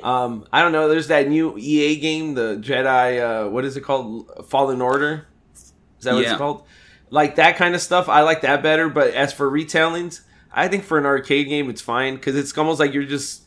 [0.05, 3.81] um i don't know there's that new ea game the jedi uh what is it
[3.81, 4.29] called?
[4.47, 5.27] Fallen order?
[5.55, 5.73] Is
[6.05, 6.31] that what Yeah.
[6.31, 6.63] it's called?
[7.09, 10.83] Like that kind of stuff i like that better but as for retellings i think
[10.83, 13.43] for an arcade game it's fine because it's almost like you're just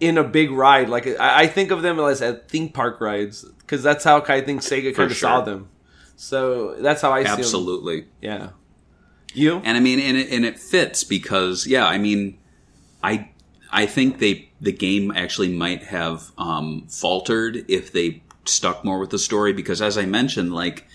[0.00, 3.44] in a big ride like i, I think of them as at theme park rides
[3.60, 5.68] because that's how i think sega kind of saw them.
[6.16, 8.06] So that's how i see them Absolutely.
[8.20, 8.50] yeah.
[9.36, 9.60] You?
[9.64, 12.38] And I mean, and it, and it fits because, yeah, I mean,
[13.02, 13.30] I
[13.68, 19.10] I think they the game actually might have um, faltered if they stuck more with
[19.10, 20.86] the story because, as I mentioned, like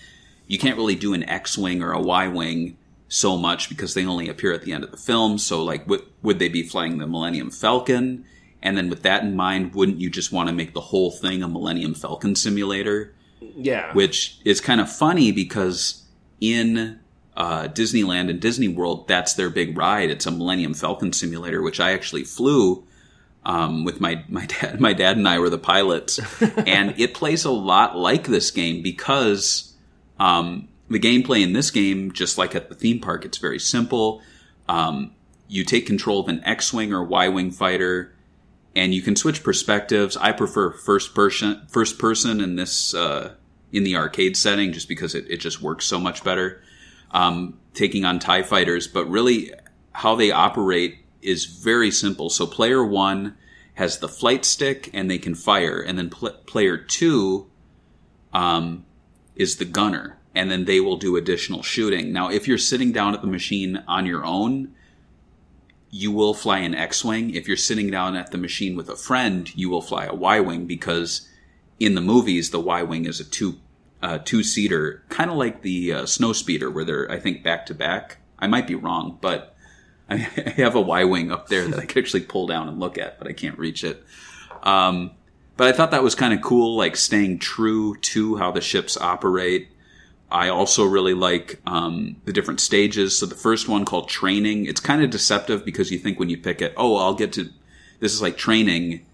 [0.46, 2.76] you can't really do an X-wing or a Y-wing
[3.08, 5.38] so much because they only appear at the end of the film.
[5.38, 8.24] So, like, would would they be flying the Millennium Falcon?
[8.62, 11.42] And then, with that in mind, wouldn't you just want to make the whole thing
[11.42, 13.14] a Millennium Falcon simulator?
[13.56, 13.92] Yeah.
[13.94, 16.04] which is kind of funny because
[16.40, 17.00] in
[17.36, 20.10] uh, Disneyland and Disney World, that's their big ride.
[20.10, 22.84] It's a Millennium Falcon simulator, which I actually flew
[23.50, 24.80] um, with my my dad.
[24.80, 26.20] My dad and I were the pilots,
[26.66, 29.74] and it plays a lot like this game because
[30.20, 34.22] um, the gameplay in this game, just like at the theme park, it's very simple.
[34.68, 35.12] Um,
[35.48, 38.14] you take control of an X-wing or Y-wing fighter
[38.76, 40.16] and you can switch perspectives.
[40.16, 43.34] I prefer first person first person in this uh,
[43.72, 46.62] in the arcade setting just because it, it just works so much better.
[47.10, 49.52] Um, taking on Tie fighters, but really
[49.90, 52.30] how they operate is very simple.
[52.30, 53.36] So player one
[53.80, 57.50] has the flight stick and they can fire, and then pl- player two
[58.32, 58.84] um,
[59.34, 62.12] is the gunner, and then they will do additional shooting.
[62.12, 64.74] Now, if you're sitting down at the machine on your own,
[65.90, 67.34] you will fly an X-wing.
[67.34, 70.66] If you're sitting down at the machine with a friend, you will fly a Y-wing
[70.66, 71.26] because
[71.78, 73.58] in the movies the Y-wing is a two
[74.02, 77.74] uh, two-seater, kind of like the uh, snow speeder, where they're I think back to
[77.74, 78.18] back.
[78.38, 79.49] I might be wrong, but
[80.14, 80.16] I
[80.56, 83.28] have a Y-wing up there that I could actually pull down and look at, but
[83.28, 84.04] I can't reach it.
[84.62, 85.12] Um,
[85.56, 88.96] but I thought that was kind of cool, like staying true to how the ships
[88.96, 89.68] operate.
[90.30, 93.18] I also really like um, the different stages.
[93.18, 96.38] So the first one called training, it's kind of deceptive because you think when you
[96.38, 97.50] pick it, oh, I'll get to
[98.00, 99.04] this is like training,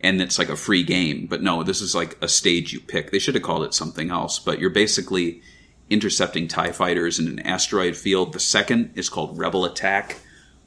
[0.00, 1.26] and it's like a free game.
[1.26, 3.10] But no, this is like a stage you pick.
[3.10, 4.38] They should have called it something else.
[4.38, 5.42] But you're basically
[5.90, 8.32] intercepting Tie fighters in an asteroid field.
[8.32, 10.16] The second is called Rebel Attack,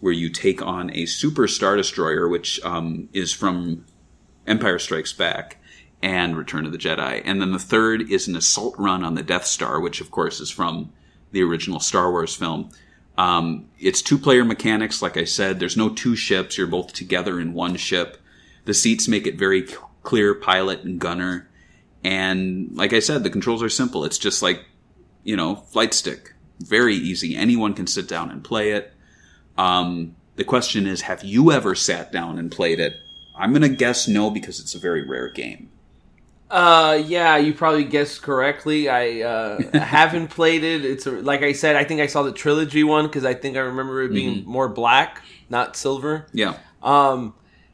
[0.06, 3.84] where you take on a super star destroyer, which um, is from
[4.46, 5.58] Empire Strikes Back
[6.00, 7.24] and Return of the Jedi.
[7.26, 10.40] And then the third is an assault run on the Death Star, which of course
[10.40, 10.94] is from
[11.32, 12.70] the original Star Wars film.
[13.18, 15.60] Um, it's two player mechanics, like I said.
[15.60, 18.18] There's no two ships, you're both together in one ship.
[18.66, 19.68] The seats make it very
[20.04, 21.50] clear pilot and gunner.
[22.04, 24.06] And like I said, the controls are simple.
[24.06, 24.66] It's just like,
[25.24, 26.36] you know, flight stick.
[26.60, 27.36] Very easy.
[27.36, 28.92] Anyone can sit down and play it.
[29.58, 32.98] Um, the question is, have you ever sat down and played it?
[33.38, 35.70] I'm going to guess no because it's a very rare game.
[36.50, 38.88] Uh, yeah, you probably guessed correctly.
[38.88, 40.86] I uh, haven't played it.
[40.86, 41.76] It's a, like I said.
[41.76, 44.70] I think I saw the trilogy one because I think I remember it being more
[44.70, 46.28] black, not silver.
[46.34, 46.58] Yeah.
[46.84, 47.34] Um,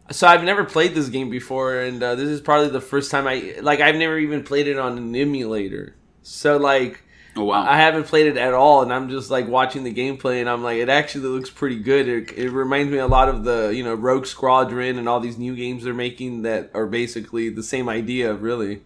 [0.10, 3.28] so I've never played this game before, and uh, this is probably the first time
[3.28, 3.82] I like.
[3.82, 5.96] I've never even played it on an emulator.
[6.22, 7.04] So like,
[7.36, 7.64] Oh, wow.
[7.64, 10.64] I haven't played it at all, and I'm just like watching the gameplay, and I'm
[10.64, 12.08] like, it actually looks pretty good.
[12.10, 15.38] It, it reminds me a lot of the you know Rogue Squadron and all these
[15.38, 18.82] new games they're making that are basically the same idea, really.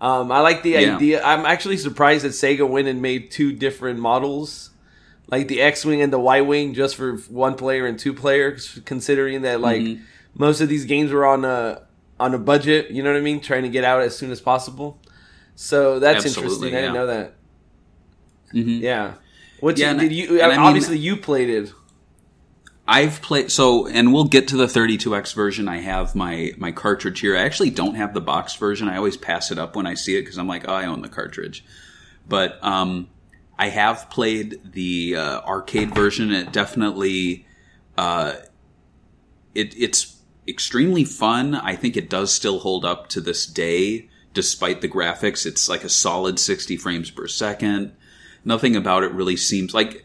[0.00, 0.96] Um, I like the Yeah.
[0.96, 1.22] idea.
[1.22, 4.70] I'm actually surprised that Sega went and made two different models,
[5.28, 8.80] like the X-wing and the Y-wing, just for one player and two players.
[8.86, 10.02] Considering that like Mm-hmm.
[10.34, 11.82] most of these games were on a
[12.18, 14.40] on a budget, you know what I mean, trying to get out as soon as
[14.40, 14.98] possible.
[15.56, 16.74] So that's Absolutely, interesting.
[16.74, 17.34] I didn't know that.
[18.54, 18.80] Mhm.
[18.80, 19.14] Yeah.
[19.60, 20.40] What Yeah, you, did I- you?
[20.42, 21.72] and I mean- obviously, you played it.
[22.86, 25.68] I've played so, and we'll get to the 32x version.
[25.68, 27.36] I have my my cartridge here.
[27.36, 28.88] I actually don't have the box version.
[28.88, 31.00] I always pass it up when I see it because I'm like, oh, I own
[31.00, 31.64] the cartridge.
[32.28, 33.08] But um,
[33.56, 36.32] I have played the uh, arcade version.
[36.32, 37.46] It definitely,
[37.96, 38.32] uh,
[39.54, 40.16] it it's
[40.48, 41.54] extremely fun.
[41.54, 45.46] I think it does still hold up to this day, despite the graphics.
[45.46, 47.92] It's like a solid 60 frames per second.
[48.44, 50.04] Nothing about it really seems like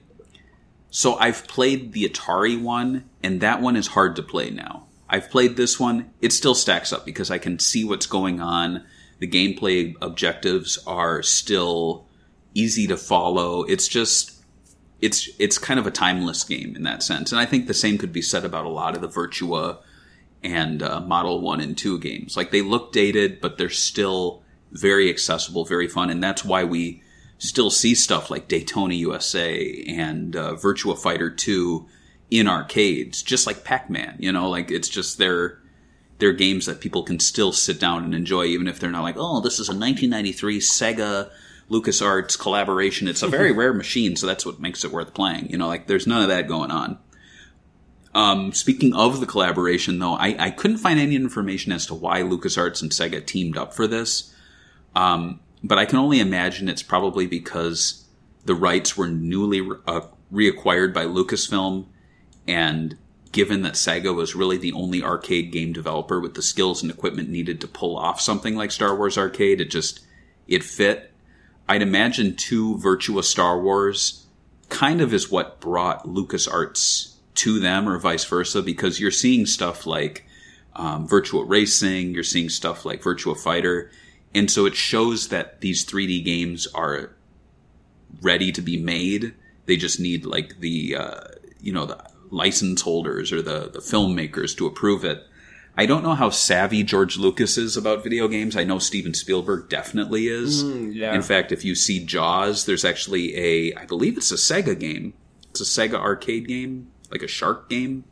[0.90, 4.88] so I've played the Atari one, and that one is hard to play now.
[5.10, 8.84] I've played this one; it still stacks up because I can see what's going on.
[9.20, 12.06] The gameplay objectives are still
[12.54, 13.64] easy to follow.
[13.64, 14.44] It's just
[15.02, 17.98] it's it's kind of a timeless game in that sense, and I think the same
[17.98, 19.78] could be said about a lot of the Virtua
[20.44, 22.38] and uh, Model One and Two games.
[22.38, 27.02] Like they look dated, but they're still very accessible, very fun, and that's why we
[27.38, 31.88] still see stuff like Daytona USA and uh, Virtua Fighter 2
[32.32, 34.18] in arcades, just like Pac-Man.
[34.20, 35.60] You know, like it's just they're
[36.20, 39.18] they're games that people can still sit down and enjoy, even if they're not like,
[39.18, 41.30] oh, this is a 1993 Sega
[41.70, 43.08] LucasArts collaboration.
[43.08, 45.50] It's a very rare machine, so that's what makes it worth playing.
[45.50, 46.98] You know, like there's none of that going on.
[48.16, 52.22] Um, speaking of the collaboration, though, I, I couldn't find any information as to why
[52.22, 54.34] LucasArts and Sega teamed up for this.
[54.96, 58.06] Um, but I can only imagine it's probably because
[58.46, 60.02] the rights were newly uh,
[60.32, 61.86] reacquired by Lucasfilm,
[62.48, 62.98] and
[63.32, 67.30] given that Sega was really the only arcade game developer with the skills and equipment
[67.30, 70.00] needed to pull off something like Star Wars Arcade, it just
[70.48, 71.12] it fit.
[71.68, 74.26] I'd imagine two Virtua Star Wars
[74.70, 79.86] kind of is what brought LucasArts to them or vice versa because you're seeing stuff
[79.86, 80.26] like
[80.76, 83.92] um, Virtua Racing, you're seeing stuff like Virtua Fighter,
[84.36, 87.12] and so it shows that these 3D games are
[88.22, 89.34] ready to be made.
[89.66, 91.22] They just need like the uh,
[91.60, 95.24] you know the license holders or the the filmmakers to approve it.
[95.80, 98.56] I don't know how savvy George Lucas is about video games.
[98.56, 100.64] I know Steven Spielberg definitely is.
[100.64, 101.14] yeah.
[101.14, 105.14] In fact, if you see Jaws, there's actually a I believe it's a Sega game.
[105.52, 108.06] It's a Sega arcade game, like a shark game.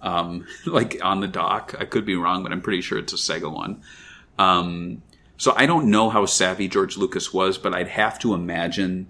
[0.00, 1.74] Um, like on the dock.
[1.78, 3.82] I could be wrong, but I'm pretty sure it's a Sega one.
[4.38, 5.02] Um,
[5.42, 9.08] so I don't know how savvy George Lucas was, but I'd have to imagine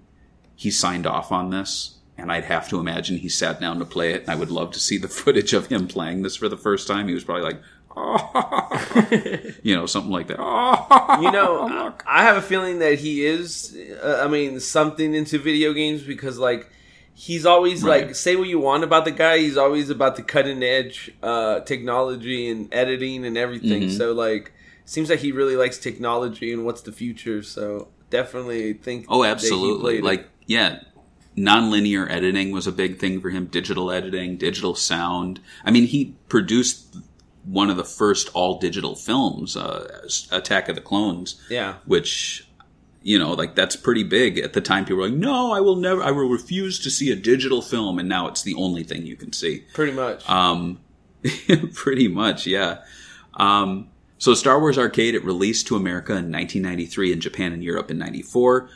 [0.55, 4.13] he signed off on this, and I'd have to imagine he sat down to play
[4.13, 4.21] it.
[4.21, 6.87] And I would love to see the footage of him playing this for the first
[6.87, 7.07] time.
[7.07, 7.61] He was probably like,
[9.63, 10.39] you know, something like that.
[11.21, 13.77] you know, I, I have a feeling that he is.
[14.03, 16.67] Uh, I mean, something into video games because like
[17.13, 18.07] he's always Right.
[18.07, 19.37] like say what you want about the guy.
[19.37, 23.83] He's always about the cutting edge uh, technology and editing and everything.
[23.83, 23.97] Mm-hmm.
[23.97, 24.51] So like,
[24.85, 27.43] seems like he really likes technology and what's the future.
[27.43, 29.05] So definitely think.
[29.09, 29.99] Oh, absolutely.
[29.99, 30.03] played it.
[30.03, 30.79] Like, yeah,
[31.37, 33.45] nonlinear editing was a big thing for him.
[33.45, 35.39] Digital editing, digital sound.
[35.63, 36.95] I mean, he produced
[37.45, 41.75] one of the first all digital films, uh, Attack of the Clones, yeah.
[41.85, 42.47] which
[43.03, 44.85] you know, like that's pretty big at the time.
[44.85, 46.01] People were like, "No, I will never.
[46.01, 49.17] I will refuse to see a digital film," and now it's the only thing you
[49.17, 49.65] can see.
[49.73, 50.27] Pretty much.
[50.29, 50.79] Um,
[51.73, 52.79] pretty much, yeah.
[53.33, 57.91] Um, so Star Wars Arcade, it released to America in 1993 and Japan and Europe
[57.91, 58.69] in 94.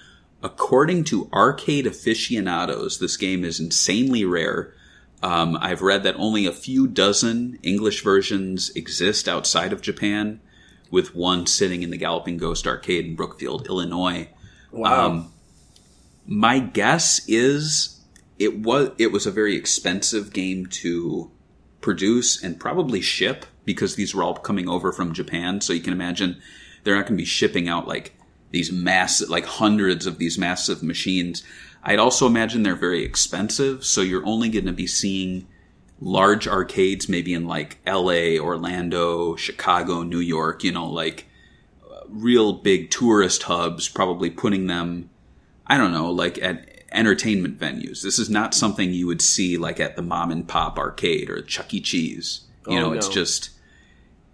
[0.43, 4.73] According to arcade aficionados, this game is insanely rare.
[5.23, 10.39] Um, I've read that only a few dozen English versions exist outside of Japan,
[10.91, 14.29] with one sitting in the Galloping Ghost Arcade in Brookfield, Illinois.
[14.71, 15.07] wow.
[15.07, 15.33] Um,
[16.27, 18.01] my guess is
[18.37, 21.31] it was it was a very expensive game to
[21.81, 25.59] produce and probably ship because these were all coming over from Japan.
[25.59, 26.41] So you can imagine
[26.83, 28.15] they're not going to be shipping out like
[28.51, 31.43] these massive, like hundreds of these massive machines.
[31.83, 33.83] I'd also imagine they're very expensive.
[33.83, 35.47] So you're only going to be seeing
[35.99, 40.63] large arcades, maybe in like L.A., Orlando, Chicago, New York.
[40.63, 41.25] You know, like
[42.07, 45.09] real big tourist hubs, probably putting them
[45.67, 48.01] I don't know, like at entertainment venues.
[48.01, 51.41] This is not something you would see like at the mom and pop arcade or
[51.41, 51.81] Chuck E.
[51.81, 52.45] Cheese.
[52.65, 53.49] You Oh, know, it's just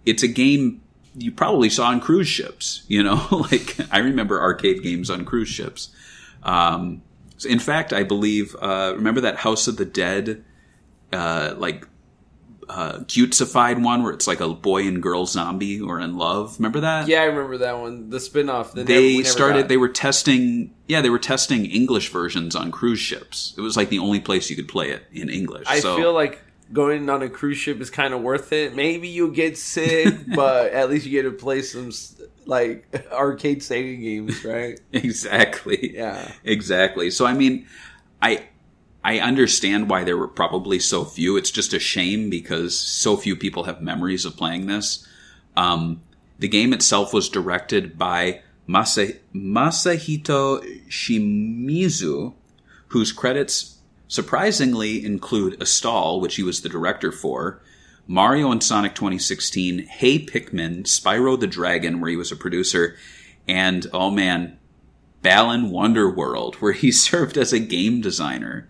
[0.06, 0.80] it's a game
[1.16, 2.84] you probably saw on cruise ships.
[2.88, 5.94] You know, like I remember arcade games on cruise ships.
[6.42, 7.02] Um,
[7.36, 10.44] so in fact, I believe uh, remember that House of the Dead,
[11.12, 11.86] uh, like
[12.68, 16.58] uh, cutesified one where it's like a boy and girl zombie or in love.
[16.58, 17.08] Remember that?
[17.08, 18.08] yeah, I remember that one.
[18.10, 18.72] The spin-off.
[18.74, 19.68] that they never- started got.
[19.68, 23.88] they were testing yeah they were testing english versions on cruise ships it was like
[23.88, 26.42] the only place you could play it in english I so feel like
[26.74, 28.74] going on a cruise ship is kind of worth it.
[28.76, 31.90] Maybe you'll get sick, but at least you get to play some
[32.44, 34.78] like arcade Sega games, right?
[34.92, 36.30] exactly Yeah.
[36.44, 37.66] exactly so i mean
[38.20, 38.44] i
[39.02, 43.34] i understand why there were probably so few it's just a shame because so few
[43.34, 45.08] people have memories of playing this
[45.56, 46.02] um,
[46.38, 52.34] the game itself was directed by Masa- masahito shimizu
[52.88, 53.73] whose credits
[54.08, 57.60] surprisingly include Astal, which he was the director for,
[58.06, 62.96] Mario and Sonic 2016, Hey Pikmin, Spyro the Dragon, where he was a producer,
[63.48, 64.58] and oh man,
[65.22, 68.68] Balan Wonderworld, where he served as a game designer.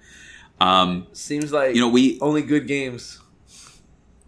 [0.61, 3.21] Um, Seems like You know, we only good games.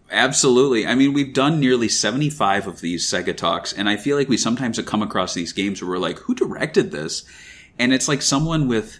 [0.09, 0.87] Absolutely.
[0.87, 4.37] I mean, we've done nearly 75 of these Sega Talks, and I feel like we
[4.37, 7.23] sometimes have come across these games where we're like, who directed this?
[7.77, 8.99] And it's like someone with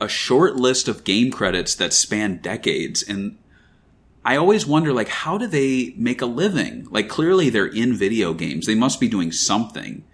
[0.00, 3.02] a short list of game credits that span decades.
[3.02, 3.36] And
[4.24, 6.86] I always wonder, like, how do they make a living?
[6.90, 8.66] Like, clearly they're in video games.
[8.66, 10.04] They must be doing something.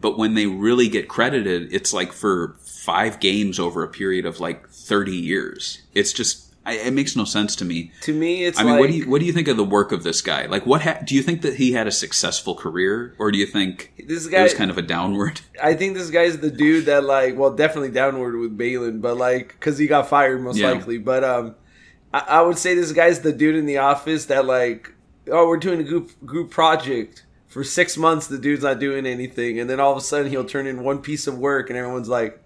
[0.00, 4.40] But when they really get credited, it's like for five games over a period of
[4.40, 5.82] like 30 years.
[5.94, 7.92] It's just, I, it makes no sense to me.
[8.02, 9.64] To me, it's I mean, like what do you what do you think of the
[9.64, 10.46] work of this guy?
[10.46, 13.46] Like, what ha- do you think that he had a successful career, or do you
[13.46, 15.40] think This guy- was kind of a downward?
[15.62, 19.48] I think this guy's the dude that like, well, definitely downward with Balan, but like,
[19.48, 20.72] because he got fired most Yeah.
[20.72, 20.98] likely.
[20.98, 21.54] But um,
[22.12, 24.92] I, I would say this guy's the dude in the office that like,
[25.30, 28.26] oh, we're doing a group group project for six months.
[28.26, 30.98] The dude's not doing anything, and then all of a sudden he'll turn in one
[31.00, 32.42] piece of work, and everyone's like,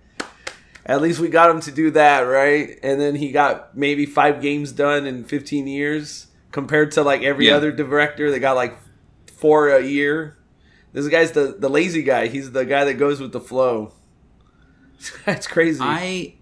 [0.86, 2.78] At least we got him to do that, right?
[2.82, 7.48] And then he got maybe five games done in 15 years compared to like every
[7.48, 7.56] Yeah.
[7.56, 8.76] other director that got like
[9.32, 10.36] four a year.
[10.92, 12.26] This guy's the, the lazy guy.
[12.28, 13.92] He's the guy that goes with the flow.
[15.24, 15.80] That's crazy.
[15.82, 16.34] I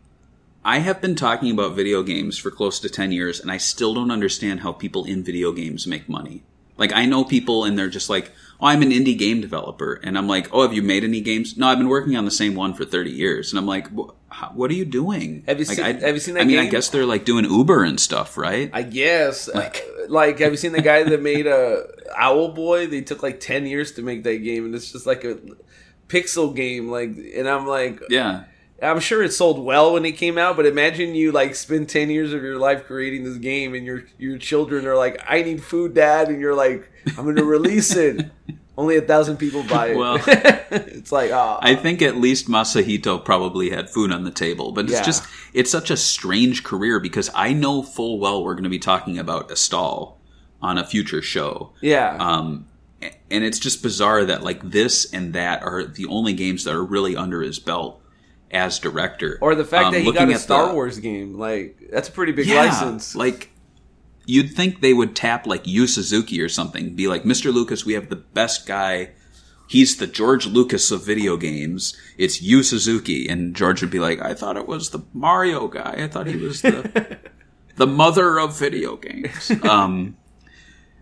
[0.65, 3.95] I have been talking about video games for close to 10 years and I still
[3.95, 6.43] don't understand how people in video games make money.
[6.77, 10.17] Like I know people and they're just like, "Oh, I'm an indie game developer." And
[10.19, 12.55] I'm like, "Oh, have you made any games?" "No, I've been working on the same
[12.55, 13.89] one for 30 years." And I'm like,
[14.29, 16.45] how- "What are you doing?" Have you like, seen- I, have you seen that I
[16.45, 18.71] mean, I guess they're like doing Uber and stuff, right?
[18.73, 19.49] I guess.
[19.49, 21.77] Like- Like, like, have you seen the guy that made uh,
[22.19, 22.91] Owlboy?
[22.91, 25.39] They took like ten years to make that game, and it's just like a
[26.09, 26.89] pixel game.
[26.91, 28.45] Like, and I'm like, yeah.
[28.81, 32.11] I'm sure it sold well when it came out, but imagine you like spend ten
[32.11, 35.65] years of your life creating this game, and your your children are like, "I need
[35.65, 38.31] food, Dad," and you're like, "I'm going to release it."
[38.79, 39.97] Only a thousand people buy it.
[39.97, 44.71] Well- it's like, ah, I think at least Masahito probably had food on the table,
[44.73, 45.03] but it's Yeah.
[45.03, 48.79] just it's such a strange career because I know full well we're going to be
[48.79, 50.15] talking about Astal
[50.63, 51.73] on a future show.
[51.81, 52.67] yeah, Um,
[53.31, 56.85] and it's just bizarre that like this and that are the only games that are
[56.85, 58.01] really under his belt
[58.51, 59.39] as director.
[59.41, 62.13] or the fact Um, that he got a Star the- Wars game, like that's a
[62.13, 63.15] pretty big yeah, license.
[63.17, 63.51] Like
[64.29, 67.53] you'd think they would tap like Yu Suzuki or something, be like, Mr.
[67.53, 69.11] Lucas, we have the best guy.
[69.67, 71.97] He's the George Lucas of video games.
[72.19, 75.95] It's Yu Suzuki, and George would be like, I thought it was the Mario guy.
[75.97, 77.19] I thought he was the
[77.77, 79.51] the mother of video games.
[79.63, 80.19] Um,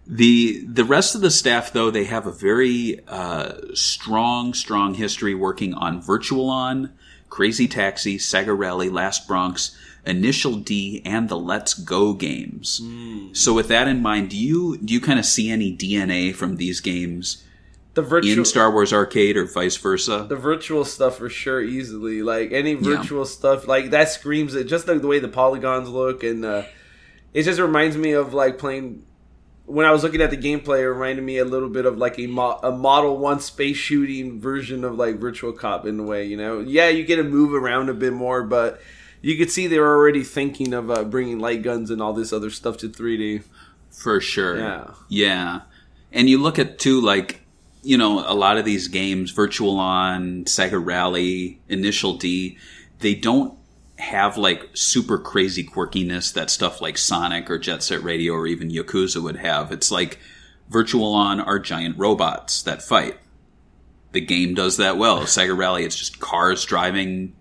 [0.06, 5.34] the the rest of the staff, though, they have a very uh, strong, strong history
[5.34, 6.92] working on Virtual On,
[7.28, 9.76] Crazy Taxi, Sega Rally, Last Bronx,
[10.06, 12.80] Initial D, and the Let's Go games.
[13.32, 16.56] So, with that in mind, do you do you kind of see any DNA from
[16.56, 17.42] these games
[17.94, 20.26] the virtual in Star Wars Arcade or vice versa?
[20.28, 24.86] the virtual stuff for sure easily like any virtual stuff like that screams it just
[24.86, 26.62] the, the way the polygons look and uh,
[27.32, 29.02] it just reminds me of like playing
[29.64, 32.18] when i was looking at the gameplay it reminded me a little bit of like
[32.18, 36.26] a, mo- a model one space shooting version of like Virtua Cop in a way
[36.26, 38.80] you know yeah you get to move around a bit more but
[39.26, 42.32] you could see they were already thinking of uh, bringing light guns and all this
[42.32, 43.42] other stuff to 3d
[43.90, 44.58] For sure.
[44.58, 44.90] Yeah.
[45.08, 45.60] Yeah.
[46.12, 47.42] And you look at too like
[47.86, 52.58] you know, a lot of these games, Virtual On, Sega Rally, Initial D,
[52.98, 53.56] they don't
[53.98, 58.70] have like super crazy quirkiness that stuff like Sonic or Jet Set Radio or even
[58.70, 59.70] Yakuza would have.
[59.70, 60.18] It's like
[60.68, 63.18] Virtual On are giant robots that fight.
[64.10, 65.20] The game does that well.
[65.20, 67.36] Sega Rally, it's just cars driving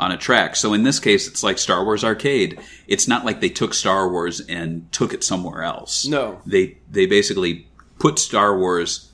[0.00, 0.56] on a track.
[0.56, 2.58] So in this case, it's like Star Wars Arcade.
[2.88, 6.06] It's not like they took Star Wars and took it somewhere else.
[6.06, 6.40] No.
[6.46, 9.12] They they basically put Star Wars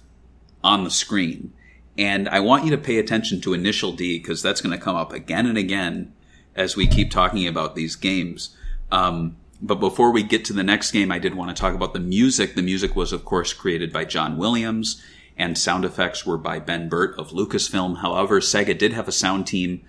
[0.62, 1.52] on the screen.
[1.98, 4.94] And I want you to pay attention to Initial D because that's going to come
[4.94, 6.12] up again and again
[6.54, 8.56] as we keep talking about these games.
[8.92, 11.94] Um, but before we get to the next game, I did want to talk about
[11.94, 12.54] the music.
[12.54, 15.02] The music was, of course, created by John Williams,
[15.36, 17.98] and sound effects were by Ben Burtt of Lucasfilm.
[17.98, 19.82] However, Sega did have a sound team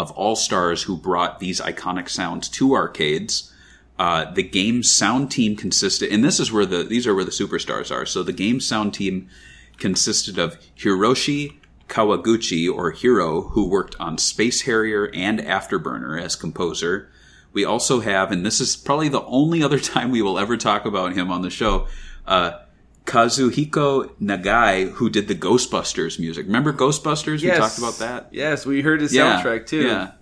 [0.00, 3.52] of all stars who brought these iconic sounds to arcades.
[3.98, 7.30] Uh, the game's sound team consisted, and this is where the these are where the
[7.30, 8.06] superstars are.
[8.06, 9.28] So the game's sound team
[9.76, 17.10] consisted of Hiroshi Kawaguchi, or Hiro, who worked on Space Harrier and Afterburner as composer.
[17.52, 20.86] We also have, and this is probably the only other time we will ever talk
[20.86, 21.88] about him on the show,
[22.26, 22.52] uh,
[23.10, 26.46] Kazuhiko Nagai, who did the Ghostbusters music.
[26.46, 27.42] Remember Ghostbusters?
[27.42, 28.28] We talked about that.
[28.30, 30.12] yes we heard his Yeah, soundtrack too Yeah,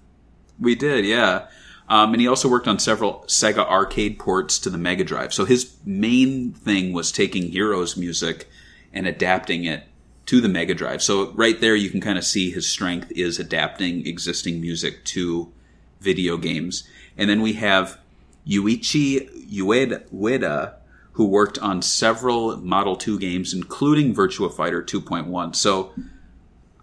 [0.58, 1.04] we did.
[1.04, 1.48] Yeah,
[1.90, 5.34] um, and he also worked on several Sega arcade ports to the Mega Drive.
[5.34, 8.48] So his main thing was taking Hiro's music
[8.92, 9.84] and adapting it
[10.24, 11.02] to the Mega Drive.
[11.02, 15.52] So right there, you can kind of see his strength is adapting existing music to
[16.00, 16.88] video games.
[17.18, 17.98] And then we have
[18.46, 20.74] Yuichi Ueda
[21.18, 25.56] who worked on several Model 2 games, including Virtua Fighter 2.1.
[25.56, 25.92] So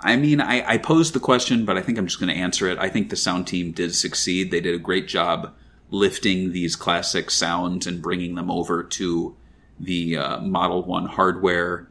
[0.01, 2.67] I mean, I, I posed the question, but I think I'm just going to answer
[2.67, 2.77] it.
[2.77, 4.51] I think the sound team did succeed.
[4.51, 5.53] They did a great job
[5.89, 9.37] lifting these classic sounds and bringing them over to
[9.79, 11.87] the uh, Model 1 hardware.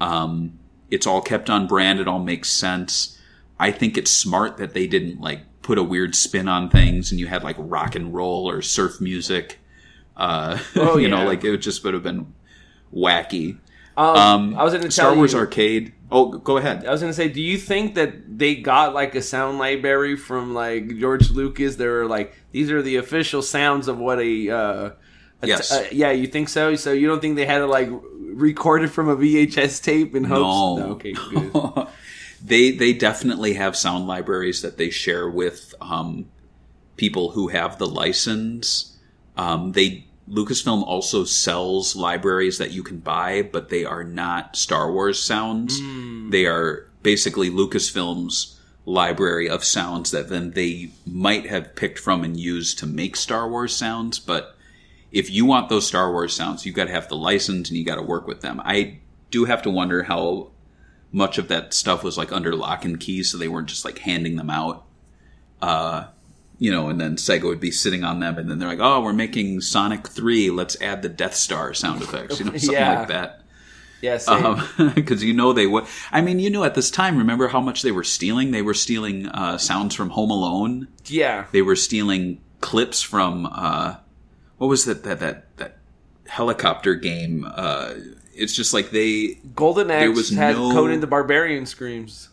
[0.00, 0.56] Um,
[0.92, 1.98] it's all kept on brand.
[1.98, 3.18] It all makes sense.
[3.58, 7.18] I think it's smart that they didn't like put a weird spin on things and
[7.18, 9.58] you had like rock and roll or surf music.
[10.18, 12.32] Uh, Oh, you know, like it just would have been
[12.94, 13.58] wacky.
[13.96, 15.94] um, Um, i was gonna Star Wars you, Arcade.
[16.10, 16.86] Oh, go ahead.
[16.86, 20.54] I was gonna say, do you think that they got like a sound library from
[20.54, 21.76] like George Lucas?
[21.76, 24.90] They were like, these are the official sounds of what a, uh,
[25.42, 25.70] a t- Yes.
[25.70, 26.74] uh, yeah, you think so?
[26.76, 27.88] So you don't think they had to like
[28.32, 30.80] record it from a VHS tape in hopes?
[30.80, 30.92] No.
[30.92, 31.86] okay, good.
[32.44, 36.26] they they definitely have sound libraries that they share with um,
[36.96, 38.96] people who have the license.
[39.36, 44.92] Um, they Lucasfilm also sells libraries that you can buy, but they are not Star
[44.92, 45.80] Wars sounds.
[46.30, 52.38] They are basically Lucasfilm's library of sounds that then they might have picked from and
[52.38, 54.18] used to make Star Wars sounds.
[54.18, 54.56] But
[55.12, 57.84] if you want those Star Wars sounds, you've got to have the license and you
[57.84, 58.60] got to work with them.
[58.64, 58.98] I
[59.30, 60.50] do have to wonder how
[61.12, 63.98] much of that stuff was like under lock and key, so they weren't just like
[63.98, 64.84] handing them out.
[65.60, 66.04] Uh,
[66.58, 69.00] you know, and then Sega would be sitting on them, and then they're like, "Oh,
[69.00, 70.50] we're making Sonic Three.
[70.50, 72.98] Let's add the Death Star sound effects." You know, something Yeah.
[73.00, 73.42] like that
[74.00, 74.62] Yeah, same.
[74.94, 75.84] because you know they would.
[76.12, 77.16] I mean, you knew at this time.
[77.18, 78.50] Remember how much they were stealing?
[78.50, 80.88] They were stealing uh, sounds from Home Alone.
[81.06, 81.46] yeah.
[81.52, 83.96] They were stealing clips from uh,
[84.56, 85.78] what was that that that that
[86.26, 87.46] helicopter game?
[87.54, 87.94] Uh,
[88.34, 92.28] it's just like they Golden Axe was had no- Conan the Barbarian screams.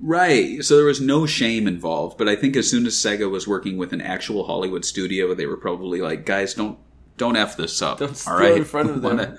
[0.00, 0.64] Right.
[0.64, 2.18] So there was no shame involved.
[2.18, 5.46] But I think as soon as Sega was working with an actual Hollywood studio, they
[5.46, 6.78] were probably like, guys, don't
[7.16, 7.98] don't f this up.
[7.98, 9.38] Don't all right, in front of We them.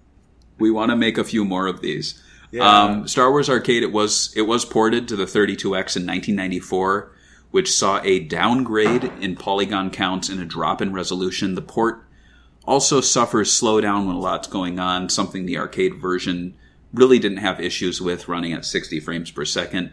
[0.58, 2.22] we want to make a few more of these.
[2.50, 2.82] Yeah.
[2.82, 7.12] Um, Star Wars Arcade it was it was ported to the 32X in 1994,
[7.50, 11.54] which saw a downgrade in polygon counts and a drop in resolution.
[11.54, 12.04] The port
[12.64, 16.54] also suffers slowdown when a lot's going on, something the arcade version
[16.92, 19.92] really didn't have issues with running at 60 frames per second.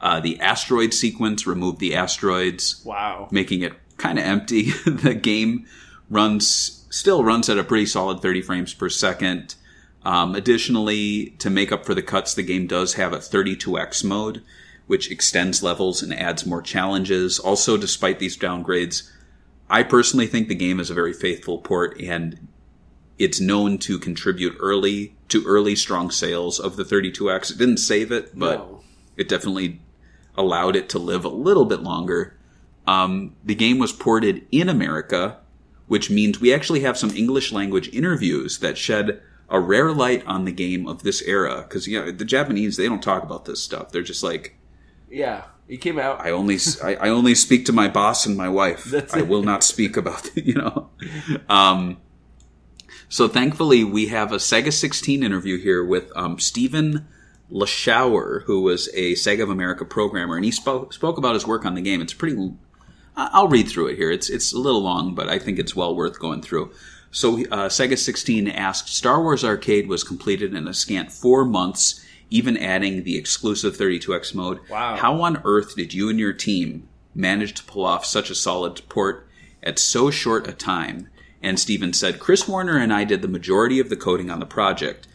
[0.00, 3.28] Uh, the asteroid sequence removed the asteroids Wow.
[3.30, 4.70] making it kind of empty.
[4.86, 5.66] the game
[6.10, 9.54] runs still runs at a pretty solid 30 frames per second.
[10.04, 14.40] Um, additionally, to make up for the cuts, the game does have a 32x mode,
[14.86, 17.40] which extends levels and adds more challenges.
[17.40, 19.10] Also, despite these downgrades,
[19.68, 22.46] I personally think the game is a very faithful port and
[23.18, 27.50] it's known to contribute early to early strong sales of the 32x.
[27.52, 28.80] It didn't save it, but No.
[29.16, 29.80] it definitely
[30.36, 32.36] allowed it to live a little bit longer.
[32.86, 35.38] Um, the game was ported in America,
[35.88, 40.44] which means we actually have some English language interviews that shed a rare light on
[40.44, 41.62] the game of this era.
[41.62, 43.90] Because you know the Japanese, they don't talk about this stuff.
[43.92, 44.56] They're just like,
[45.10, 45.44] Yeah.
[45.68, 46.20] He came out.
[46.20, 48.84] I only I, I only speak to my boss and my wife.
[48.84, 49.26] That's I it.
[49.28, 50.90] will not speak about you know.
[51.48, 51.96] Um,
[53.08, 57.06] so thankfully, we have a Sega 16 interview here with um, Stephen
[57.50, 61.64] Lashower, who was a Sega of America programmer, and he spoke spoke about his work
[61.64, 62.00] on the game.
[62.00, 62.52] It's pretty.
[63.16, 64.10] I'll read through it here.
[64.10, 66.72] It's it's a little long, but I think it's well worth going through.
[67.10, 72.04] So uh, Sega 16 asked, Star Wars Arcade was completed in a scant four months,
[72.28, 74.60] even adding the exclusive 32x mode.
[74.68, 74.96] Wow.
[74.96, 78.82] How on earth did you and your team manage to pull off such a solid
[78.90, 79.26] port
[79.62, 81.08] at so short a time?
[81.46, 84.46] And Steven said, Chris Warner and I did the majority of the coding on the
[84.46, 85.06] project.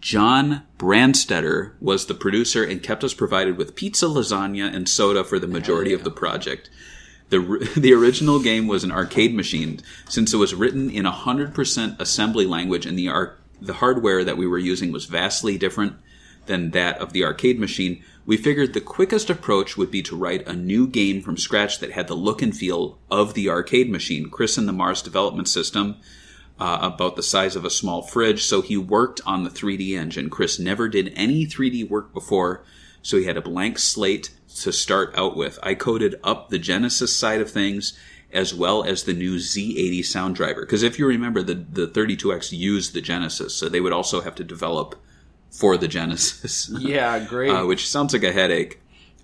[0.00, 5.38] John Brandstetter was the producer and kept us provided with pizza, lasagna, and soda for
[5.38, 6.68] the majority of the project.
[7.28, 12.44] The, the original game was an arcade machine since it was written in 100% assembly
[12.44, 15.94] language and the, ar- the hardware that we were using was vastly different
[16.48, 18.02] than that of the arcade machine.
[18.26, 21.92] We figured the quickest approach would be to write a new game from scratch that
[21.92, 24.28] had the look and feel of the arcade machine.
[24.28, 25.96] Chris and the Mars development system
[26.58, 30.28] uh, about the size of a small fridge, so he worked on the 3D engine.
[30.28, 32.64] Chris never did any 3D work before,
[33.00, 35.58] so he had a blank slate to start out with.
[35.62, 37.96] I coded up the Genesis side of things
[38.32, 40.62] as well as the new Z80 sound driver.
[40.62, 44.34] Because if you remember, the, the 32X used the Genesis, so they would also have
[44.34, 45.00] to develop
[45.50, 46.70] for the Genesis.
[46.78, 47.50] Yeah, great.
[47.50, 48.80] uh, which sounds like a headache.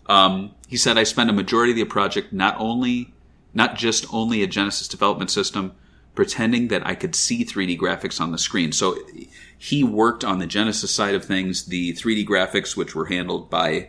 [0.07, 3.15] Um, he said, I spent a majority of the project not only,
[3.55, 5.73] not just only a Genesis development system,
[6.15, 8.71] pretending that I could see 3D graphics on the screen.
[8.73, 8.97] So
[9.59, 11.65] he worked on the Genesis side of things.
[11.67, 13.89] The 3D graphics, which were handled by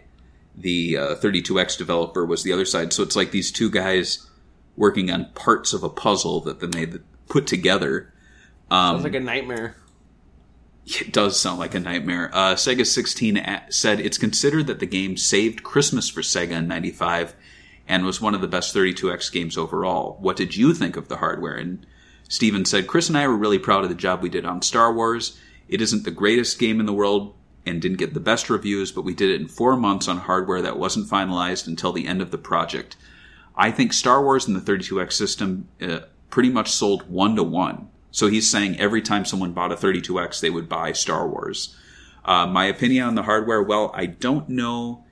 [0.58, 2.94] the uh, 32X developer, was the other side.
[2.94, 4.26] So it's like these two guys
[4.78, 6.88] working on parts of a puzzle that then they
[7.28, 8.12] put together.
[8.72, 9.76] Sounds like a nightmare.
[10.86, 12.30] It does sound like a nightmare.
[12.32, 16.68] Uh, Sega 16 a- said it's considered that the game saved Christmas for Sega in
[16.68, 17.36] 95
[17.88, 20.18] and was one of the best 32X games overall.
[20.20, 21.56] What did you think of the hardware?
[21.56, 21.86] And
[22.28, 24.94] Steven said, Chris and I were really proud of the job we did on Star
[24.94, 25.40] Wars.
[25.68, 29.04] It isn't the greatest game in the world and didn't get the best reviews, but
[29.04, 32.30] we did it in four months on hardware that wasn't finalized until the end of
[32.32, 32.96] the project.
[33.56, 37.90] I think Star Wars and the 32X system uh, pretty much sold one to one.
[38.16, 41.76] So he's saying every time someone bought a 32X, they would buy Star Wars.
[42.24, 45.04] Uh, my opinion on the hardware, well, I don't know.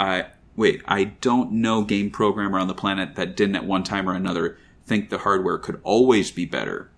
[0.00, 4.08] I wait, I don't know game programmer on the planet that didn't at one time
[4.08, 4.56] or another
[4.86, 6.90] think the hardware could always be better.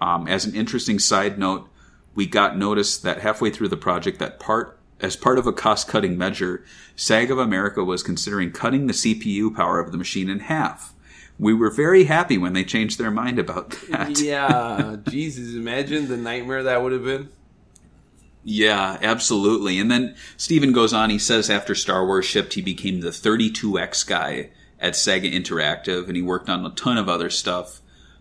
[0.00, 1.68] Um, as an interesting side note,
[2.14, 6.16] we got notice that halfway through the project that part as part of a cost-cutting
[6.16, 6.64] measure,
[6.96, 10.94] Sega of America was considering cutting the CPU power of the machine in half.
[11.38, 14.18] We were very happy when they changed their mind about that.
[14.20, 17.28] Yeah, Jesus, imagine the nightmare that would have been.
[18.44, 19.78] Yeah, absolutely.
[19.80, 24.06] And then Steven goes on, he says after Star Wars shipped, he became the 32X
[24.06, 27.80] guy at Sega Interactive, and he worked on a ton of other stuff.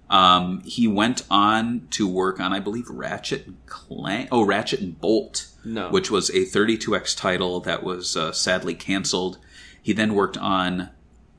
[0.09, 4.29] Um, he went on to work on, I believe, Ratchet and Clank.
[4.31, 5.89] Oh, Ratchet and Bolt, No.
[5.89, 9.37] which was a 32X title that was uh, sadly canceled.
[9.81, 10.89] He then worked on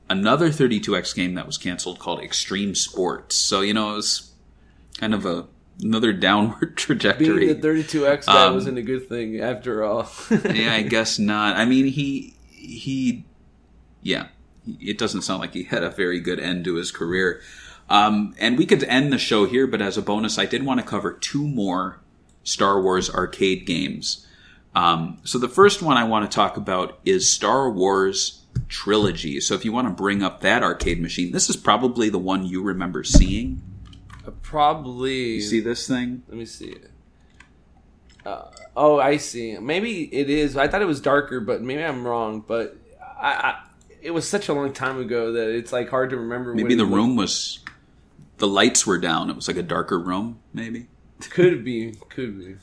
[0.09, 3.35] another 32X game that was canceled called Extreme Sports.
[3.35, 4.31] So, you know, it was
[4.97, 5.47] kind of a
[5.81, 7.47] another downward trajectory.
[7.47, 10.09] Being the 32X guy Um, wasn't a good thing after all.
[10.31, 11.55] yeah, I guess not.
[11.57, 13.25] I mean, he he,
[14.01, 14.27] yeah,
[14.81, 17.41] it doesn't sound like he had a very good end to his career.
[17.89, 20.81] Um, and we could end the show here, but as a bonus, I did want
[20.81, 22.01] to cover two more
[22.43, 24.27] Star Wars arcade games.
[24.75, 29.39] Um, so the first one I want to talk about is Star Wars Trilogy.
[29.39, 32.45] So if you want to bring up that arcade machine, this is probably the one
[32.45, 33.61] you remember seeing.
[34.41, 35.35] Probably.
[35.35, 36.23] You see this thing?
[36.27, 36.91] Let me see it.
[38.25, 39.57] Uh, oh, I see.
[39.57, 40.57] Maybe it is.
[40.57, 42.43] I thought it was darker, but maybe I'm wrong.
[42.45, 43.59] But I, I
[44.01, 46.53] it was such a long time ago that it's like hard to remember.
[46.53, 47.59] Maybe the room was,
[48.37, 49.29] the lights were down.
[49.29, 50.87] It was like a darker room, maybe.
[51.29, 52.55] could be, could be.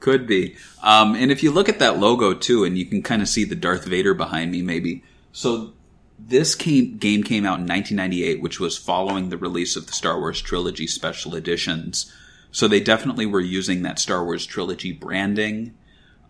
[0.00, 0.56] Could be.
[0.82, 3.44] Um, and if you look at that logo too, and you can kind of see
[3.44, 5.04] the Darth Vader behind me, maybe.
[5.32, 5.72] So
[6.18, 10.20] this came, game came out in 1998, which was following the release of the Star
[10.20, 12.12] Wars trilogy special editions.
[12.50, 15.74] So they definitely were using that Star Wars trilogy branding.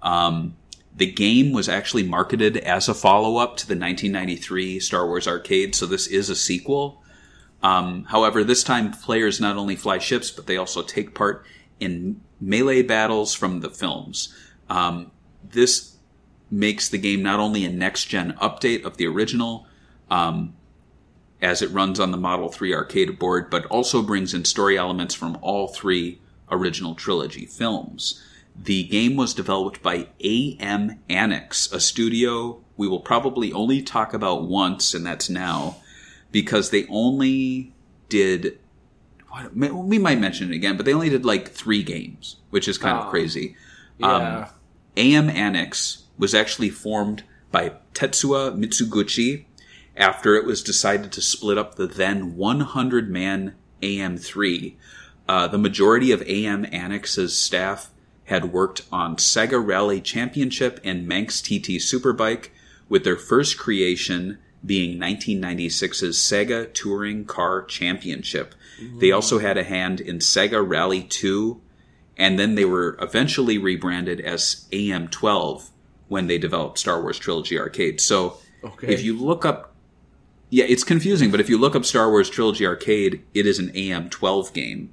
[0.01, 0.57] Um,
[0.95, 5.75] the game was actually marketed as a follow up to the 1993 Star Wars arcade,
[5.75, 7.03] so this is a sequel.
[7.63, 11.45] Um, however, this time players not only fly ships, but they also take part
[11.81, 14.35] in melee battles from the films.
[14.69, 15.11] Um,
[15.43, 15.92] this
[16.53, 19.67] makes the game not only a next gen update of the original,
[20.11, 20.53] um,
[21.41, 25.15] as it runs on the Model 3 arcade board, but also brings in story elements
[25.15, 28.23] from all three original trilogy films.
[28.55, 34.45] The game was developed by AM Annex, a studio we will probably only talk about
[34.45, 35.77] once, and that's now,
[36.31, 37.73] because they only
[38.09, 38.59] did.
[39.55, 42.99] We might mention it again, but they only did like three games, which is kind
[42.99, 43.11] of Oh.
[43.11, 43.57] crazy.
[43.99, 44.49] Yeah.
[44.97, 49.45] AM Annex was actually formed by Tetsuya Mizuguchi
[49.97, 54.77] after it was decided to split up the then 100 man AM3.
[55.29, 57.91] Uh, the majority of AM Annex's staff
[58.27, 62.51] had worked on Sega Rally Championship and Manx TT Superbike,
[62.89, 68.55] with their first creation being 1996's Sega Touring Car Championship.
[69.01, 71.61] They also had a hand in Sega Rally 2,
[72.17, 75.72] and then they were eventually rebranded as AM12
[76.13, 78.01] when they developed Star Wars Trilogy Arcade.
[78.01, 78.93] So Okay.
[78.93, 79.75] if you look up,
[80.51, 83.71] yeah, it's confusing, but if you look up Star Wars Trilogy Arcade, it is an
[83.71, 84.93] AM12 game,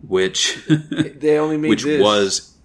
[0.00, 2.00] which They only made which this.
[2.02, 2.56] was,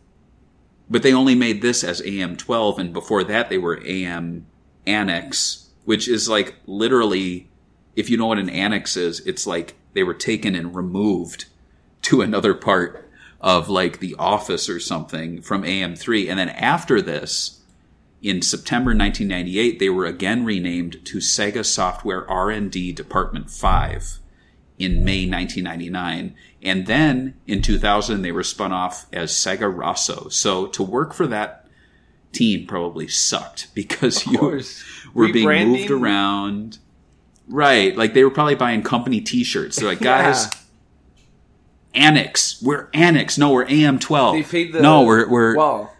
[0.89, 4.45] but they only made this as AM12, and before that they were AM
[4.87, 7.49] Annex, which is like literally,
[7.95, 11.45] if you know what an annex is, it's like they were taken and removed
[12.03, 13.01] to another part
[13.41, 17.61] of like the office or something from AM3, and then after this,
[18.25, 24.17] in September 1998, they were again renamed to Sega Software R&D Department 5
[24.79, 26.35] in May 1999.
[26.63, 30.27] And then in 2000, they were spun off as Sega Rosso.
[30.29, 31.67] So to work for that
[32.31, 34.63] team probably sucked because you
[35.13, 36.79] were being moved around.
[37.47, 37.95] Right.
[37.95, 39.75] Like they were probably buying company t shirts.
[39.75, 40.47] They're like, guys,
[41.93, 42.59] Annex.
[42.59, 43.37] We're Annex.
[43.37, 44.31] No, we're AM12.
[44.31, 44.81] They paid the.
[44.81, 45.94] no, we're, we're Well,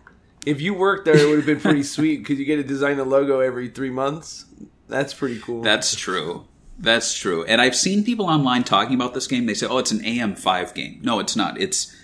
[0.45, 2.97] if you worked there, it would have been pretty sweet because you get to design
[2.97, 4.45] the logo every three months.
[4.87, 5.61] That's pretty cool.
[5.61, 6.45] That's true.
[6.77, 7.43] That's true.
[7.45, 9.45] And I've seen people online talking about this game.
[9.45, 11.59] They say, "Oh, it's an AM5 game." No, it's not.
[11.59, 11.95] It's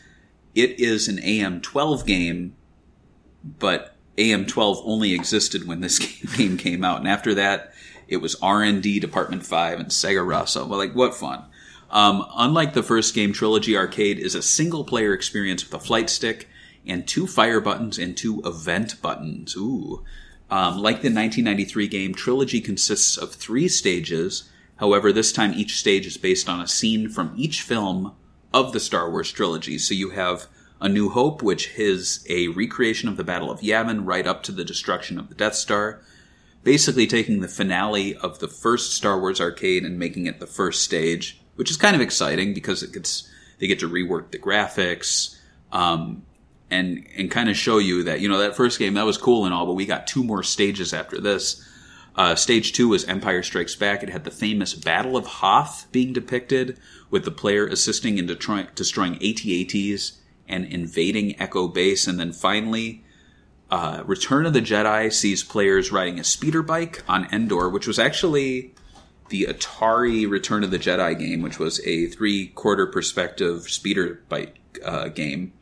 [0.56, 2.56] it is an AM12 game,
[3.44, 6.00] but AM12 only existed when this
[6.38, 7.74] game came out, and after that,
[8.08, 10.66] it was R&D Department 5 and Sega Rosso.
[10.66, 11.46] Well, like what fun.
[11.90, 16.10] Um, unlike the first game, Trilogy Arcade is a single player experience with a flight
[16.10, 16.48] stick
[16.86, 19.56] and two fire buttons and two event buttons.
[19.56, 20.04] Ooh.
[20.50, 24.50] Um, like the 1993 game, Trilogy consists of three stages.
[24.78, 28.14] However, this time each stage is based on a scene from each film
[28.54, 29.78] of the Star Wars trilogy.
[29.78, 30.48] So you have
[30.80, 34.52] A New Hope, which is a recreation of the Battle of Yavin right up to
[34.52, 36.02] the destruction of the Death Star.
[36.64, 40.84] Basically taking the finale of the first Star Wars arcade and making it the first
[40.84, 43.30] stage, which is kind of exciting because it gets
[43.60, 45.38] they get to rework the graphics.
[45.72, 46.24] Um,
[46.72, 49.46] and and kind of show you that you know that first game that was cool
[49.46, 51.68] and all, but we got two more stages after this.
[52.16, 54.04] Uh, stage two was Empire Strikes Back.
[54.04, 56.78] It had the famous Battle of Hoth being depicted,
[57.10, 60.14] with the player assisting in destroy- destroying AT-ATs
[60.48, 62.08] and invading Echo Base.
[62.08, 63.04] And then finally,
[63.70, 68.00] uh, Return of the Jedi sees players riding a speeder bike on Endor, which was
[68.00, 68.74] actually
[69.30, 75.08] the Atari Return of the Jedi game, which was a three-quarter perspective speeder bike uh,
[75.08, 75.54] game.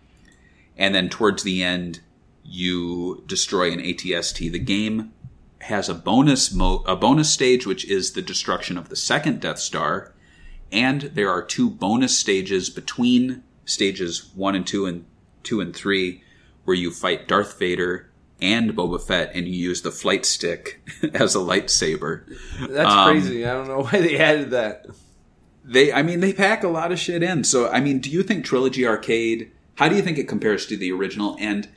[0.80, 2.00] And then towards the end,
[2.44, 4.52] you destroy an ATST.
[4.52, 5.14] The game
[5.62, 9.60] has a bonus mo- a bonus stage, which is the destruction of the second Death
[9.60, 10.14] Star,
[10.72, 15.06] and there are two bonus stages between stages one and two and
[15.44, 16.24] two and three,
[16.64, 18.10] where you fight Darth Vader
[18.42, 20.82] and Boba Fett, and you use the flight stick
[21.14, 22.24] as a lightsaber.
[22.70, 23.46] That's Um, crazy.
[23.46, 24.86] I don't know why they added that.
[25.66, 27.44] They, I mean, they pack a lot of shit in.
[27.44, 29.52] So, I mean, do you think Trilogy Arcade?
[29.80, 31.36] How do you think it compares to the original?
[31.40, 31.70] And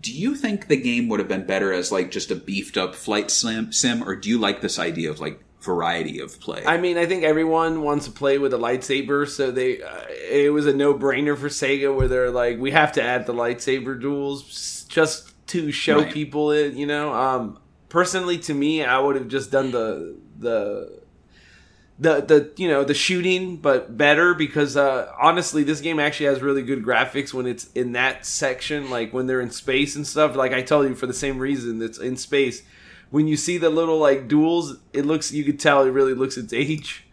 [0.00, 2.94] do you think the game would have been better as like just a beefed up
[2.94, 6.62] flight sim, sim or do you like this idea of like variety of play?
[6.64, 10.52] I mean, I think everyone wants to play with a lightsaber, so they uh, it
[10.52, 14.00] was a no brainer for Sega where they're like, we have to add the lightsaber
[14.00, 16.12] duels just to show Right.
[16.12, 16.74] people it.
[16.74, 21.00] You know, um, personally, to me, I would have just done the the.
[22.00, 26.40] The, the you know the shooting but better because uh, honestly this game actually has
[26.40, 30.36] really good graphics when it's in that section like when they're in space and stuff
[30.36, 32.62] like I told you for the same reason it's in space
[33.10, 36.36] when you see the little like duels, it looks you could tell it really looks
[36.36, 37.04] its age.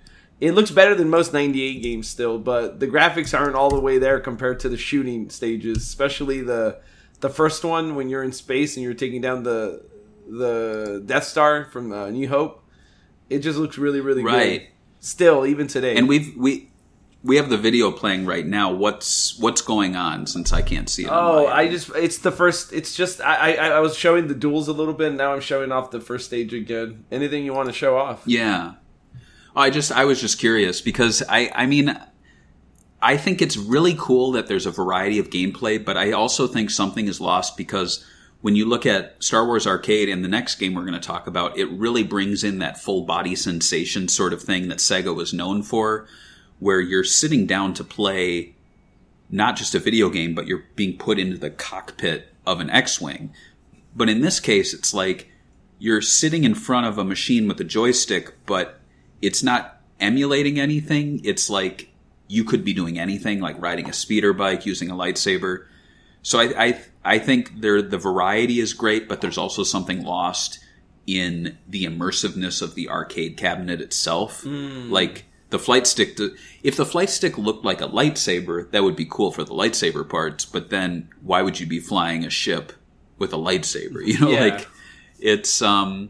[0.42, 3.98] It looks better than most 98 games still, but the graphics aren't all the way
[3.98, 6.80] there compared to the shooting stages, especially the
[7.22, 9.84] the first one when you're in space and you're taking down the
[10.28, 12.62] the Death Star from uh, New Hope.
[13.30, 14.60] It just looks really really Right.
[14.60, 14.68] good.
[15.06, 15.96] Still, even today.
[15.96, 16.72] and we've we
[17.24, 18.72] we have the video playing right now.
[18.72, 21.10] What's what's going on since I can't see it?
[21.12, 24.68] Oh, I just it's the first it's just I, I I was showing the duels
[24.68, 27.06] a little bit and now I'm showing off the first stage again.
[27.12, 28.24] Anything you want to show off?
[28.26, 28.74] Yeah.
[29.56, 31.96] Oh, I just I was just curious because I I mean
[33.00, 36.72] I think it's really cool that there's a variety of gameplay, but I also think
[36.72, 38.04] something is lost because
[38.46, 41.26] when you look at Star Wars Arcade and the next game we're going to talk
[41.26, 45.34] about, it really brings in that full body sensation sort of thing that Sega was
[45.34, 46.08] known for,
[46.60, 48.54] where you're sitting down to play
[49.32, 53.34] not just a video game, but you're being put into the cockpit of an X-wing.
[53.96, 55.32] But in this case, it's like
[55.80, 58.80] you're sitting in front of a machine with a joystick, but
[59.24, 61.20] it's not emulating anything.
[61.24, 61.90] It's like
[62.28, 65.66] you could be doing anything, like riding a speeder bike, using a lightsaber.
[66.22, 70.60] So I, I, I think there the variety is great, but there's also something lost
[71.08, 74.44] in the immersiveness of the arcade cabinet itself.
[74.46, 76.18] Like the flight stick,
[76.64, 80.08] if the flight stick looked like a lightsaber, that would be cool for the lightsaber
[80.10, 80.46] parts.
[80.46, 82.74] But then, why would you be flying a ship
[83.20, 84.02] with a lightsaber?
[84.06, 84.40] You know, Yeah.
[84.46, 84.68] like
[85.20, 86.10] it's um,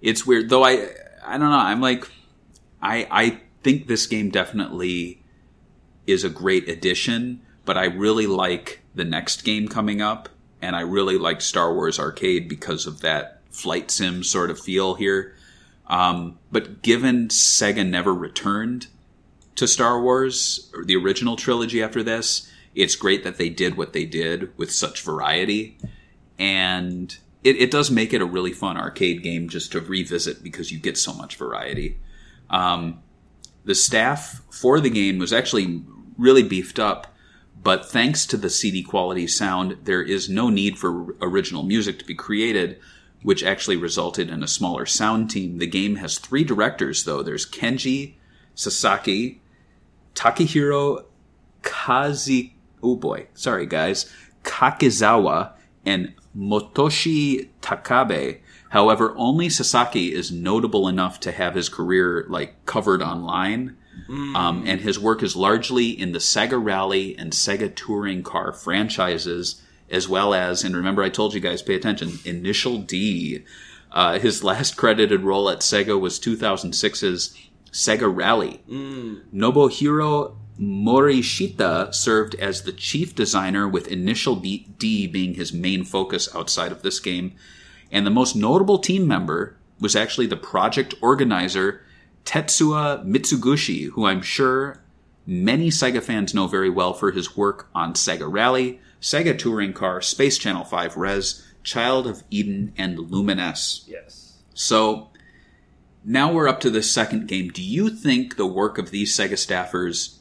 [0.00, 0.48] it's weird.
[0.48, 0.88] Though I,
[1.24, 1.58] I don't know.
[1.58, 2.08] I'm like,
[2.82, 5.22] I, I think this game definitely
[6.06, 10.28] is a great addition, but I really like the next game coming up,
[10.62, 14.94] and I really like Star Wars Arcade because of that flight sim sort of feel
[14.94, 15.34] here.
[15.86, 18.86] Um, but given Sega never returned
[19.56, 24.04] to Star Wars, the original trilogy after this, it's great that they did what they
[24.04, 25.78] did with such variety.
[26.38, 30.72] And it, it does make it a really fun arcade game just to revisit because
[30.72, 31.98] you get so much variety.
[32.50, 33.02] Um,
[33.64, 35.82] the staff for the game was actually
[36.18, 37.13] really beefed up,
[37.62, 42.04] but thanks to the CD quality sound, there is no need for original music to
[42.04, 42.78] be created,
[43.22, 45.58] which actually resulted in a smaller sound team.
[45.58, 47.22] The game has three directors, though.
[47.22, 48.14] There's Kenji
[48.54, 49.40] Sasaki,
[50.14, 51.04] Takahiro
[51.62, 52.56] Kazi.
[52.82, 54.10] Oh boy, sorry guys.
[54.42, 55.52] Kakizawa
[55.86, 58.40] and Motoshi Takabe.
[58.70, 63.76] However, only Sasaki is notable enough to have his career like covered online.
[64.08, 69.62] Um, and his work is largely in the Sega Rally and Sega Touring Car franchises,
[69.90, 73.44] as well as, and remember I told you guys, pay attention, Initial D.
[73.92, 77.36] Uh, his last credited role at Sega was 2006's
[77.70, 78.60] Sega Rally.
[79.34, 86.72] Nobuhiro Morishita served as the chief designer, with Initial D being his main focus outside
[86.72, 87.34] of this game.
[87.90, 91.82] And the most notable team member was actually the project organizer,
[92.24, 94.82] Tetsuya Mizuguchi, who I'm sure
[95.26, 100.00] many Sega fans know very well for his work on Sega Rally, Sega Touring Car,
[100.00, 103.84] Space Channel 5 Rez, Child of Eden, and Lumines.
[103.86, 104.38] yes.
[104.54, 105.10] So
[106.04, 107.48] now we're up to the second game.
[107.48, 110.18] Do you think the work of these Sega staffers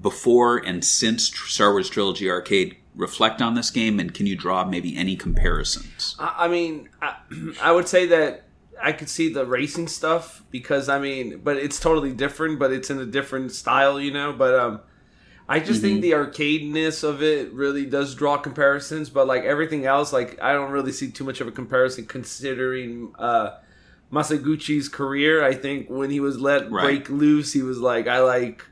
[0.00, 4.64] before and since Star Wars Trilogy Arcade reflect on this game, and can you draw
[4.64, 6.16] maybe any comparisons?
[6.18, 7.16] I mean, I,
[7.62, 8.44] I would say that
[8.82, 12.58] I could see the racing stuff because I mean, but it's totally different.
[12.58, 14.32] But it's in a different style, you know.
[14.32, 14.80] But um,
[15.48, 19.10] I just think the arcadeness of it really does draw comparisons.
[19.10, 23.12] But like everything else, like I don't really see too much of a comparison considering
[23.18, 23.56] uh,
[24.12, 25.44] Masaguchi's career.
[25.44, 26.82] I think when he was let Right.
[27.04, 28.64] break loose, he was like, I like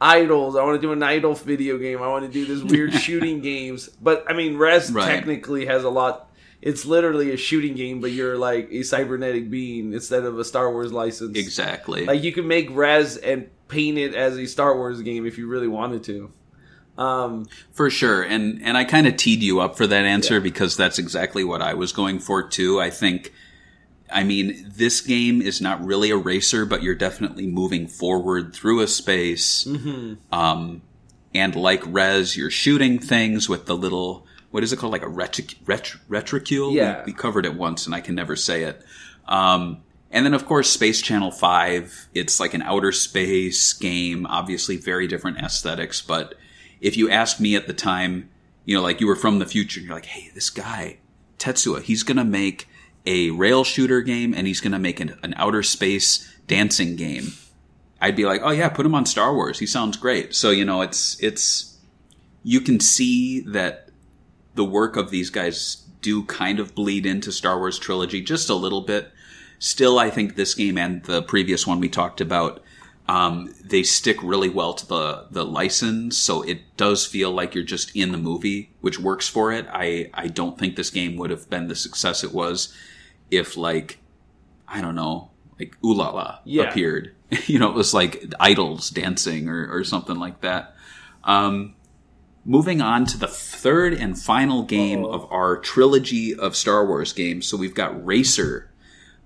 [0.00, 0.56] idols.
[0.56, 2.02] I want to do an idol video game.
[2.02, 3.88] I want to do this weird shooting games.
[3.88, 5.06] But I mean, Rez Right.
[5.06, 6.28] technically has a lot.
[6.62, 10.70] It's literally a shooting game, but you're like a cybernetic being instead of a Star
[10.70, 11.36] Wars license.
[11.36, 12.06] Exactly.
[12.06, 15.48] Like you can make Rez and paint it as a Star Wars game if you
[15.48, 16.32] really wanted to.
[16.96, 18.22] Um, For sure.
[18.22, 21.62] And and I kind of teed you up for that answer because that's exactly what
[21.62, 22.80] I was going for too.
[22.80, 23.32] I think
[24.12, 28.80] I mean, this game is not really a racer, but you're definitely moving forward through
[28.80, 29.66] a space.
[30.30, 30.82] Um,
[31.34, 35.06] and like Rez, you're shooting things with the little what is it called, like a
[35.06, 36.72] retic- ret- retrocule?
[36.72, 37.00] Yeah.
[37.04, 38.82] we, we covered it once, and I can never say it.
[39.26, 42.08] Um, and then, of course, Space Channel Five.
[42.14, 44.26] It's like an outer space game.
[44.26, 46.02] Obviously, very different aesthetics.
[46.02, 46.34] But
[46.80, 48.28] if you asked me at the time,
[48.66, 50.98] you know, like you were from the future, and you're like, "Hey, this guy
[51.38, 52.68] Tetsuya, he's gonna make
[53.06, 57.32] a rail shooter game, and he's gonna make an, an outer space dancing game."
[57.98, 59.60] I'd be like, "Oh yeah, put him on Star Wars.
[59.60, 61.78] He sounds great." So you know, it's it's
[62.44, 63.88] you can see that
[64.54, 68.54] the work of these guys do kind of bleed into Star Wars trilogy just a
[68.54, 69.12] little bit.
[69.58, 72.62] Still, I think this game and the previous one we talked about,
[73.08, 77.62] um, they stick really well to the the license, so it does feel like you're
[77.64, 79.66] just in the movie, which works for it.
[79.72, 82.74] I I don't think this game would have been the success it was
[83.30, 83.98] if like
[84.68, 86.64] I don't know, like Ulala Yeah.
[86.64, 87.14] appeared.
[87.46, 90.74] you know, it was like idols dancing or, or something like that.
[91.24, 91.74] Um,
[92.44, 97.46] moving on to the third and final game of our trilogy of Star Wars games.
[97.46, 98.70] So we've got Racer,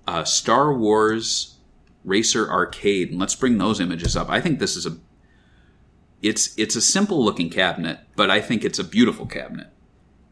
[0.07, 1.57] uh, Star Wars
[2.03, 4.29] Racer Arcade, and let's bring those images up.
[4.29, 4.97] I think this is a
[6.21, 9.67] it's it's a simple looking cabinet, but I think it's a beautiful cabinet.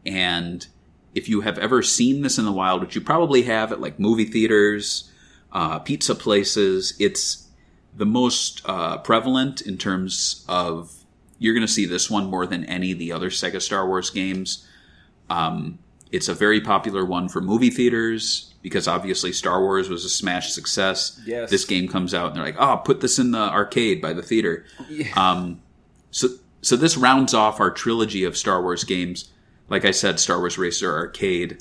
[0.04, 0.66] And
[1.14, 3.98] if you have ever seen this in the wild, which you probably have at like
[3.98, 5.10] movie theaters,
[5.52, 7.48] uh, pizza places, it's
[7.94, 11.05] the most uh, prevalent in terms of
[11.38, 14.10] you're going to see this one more than any of the other Sega Star Wars
[14.10, 14.66] games.
[15.28, 15.78] Um,
[16.12, 20.52] it's a very popular one for movie theaters because obviously Star Wars was a smash
[20.52, 21.20] success.
[21.26, 21.50] Yes.
[21.50, 24.22] This game comes out and they're like, "Oh, put this in the arcade by the
[24.22, 24.64] theater."
[25.16, 25.60] Um,
[26.10, 26.28] so
[26.62, 29.30] so this rounds off our trilogy of Star Wars games.
[29.68, 31.58] Like I said, Star Wars Racer Arcade.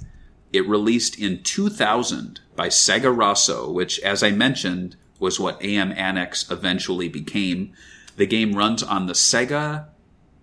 [0.54, 6.50] It released in 2000 by Sega Rosso, which, as I mentioned, was what AM Annex
[6.50, 7.74] eventually became.
[8.16, 9.88] The game runs on the Sega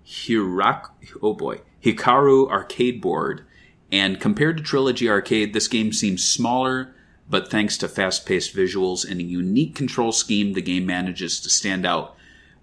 [0.07, 0.91] Hirak,
[1.23, 3.45] oh boy, Hikaru arcade board.
[3.91, 6.95] And compared to Trilogy Arcade, this game seems smaller,
[7.29, 11.51] but thanks to fast paced visuals and a unique control scheme, the game manages to
[11.51, 12.17] stand out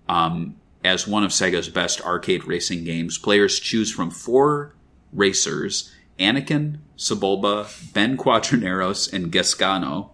[0.08, 3.18] um, as one of Sega's best arcade racing games.
[3.18, 4.76] Players choose from four
[5.14, 10.10] racers Anakin, Sebulba, Ben Quadinaros, and Gasgano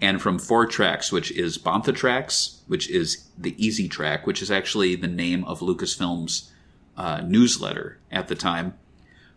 [0.00, 4.50] and from four tracks, which is Bantha Tracks, which is the Easy Track, which is
[4.50, 6.50] actually the name of Lucasfilm's
[6.96, 8.74] uh, newsletter at the time.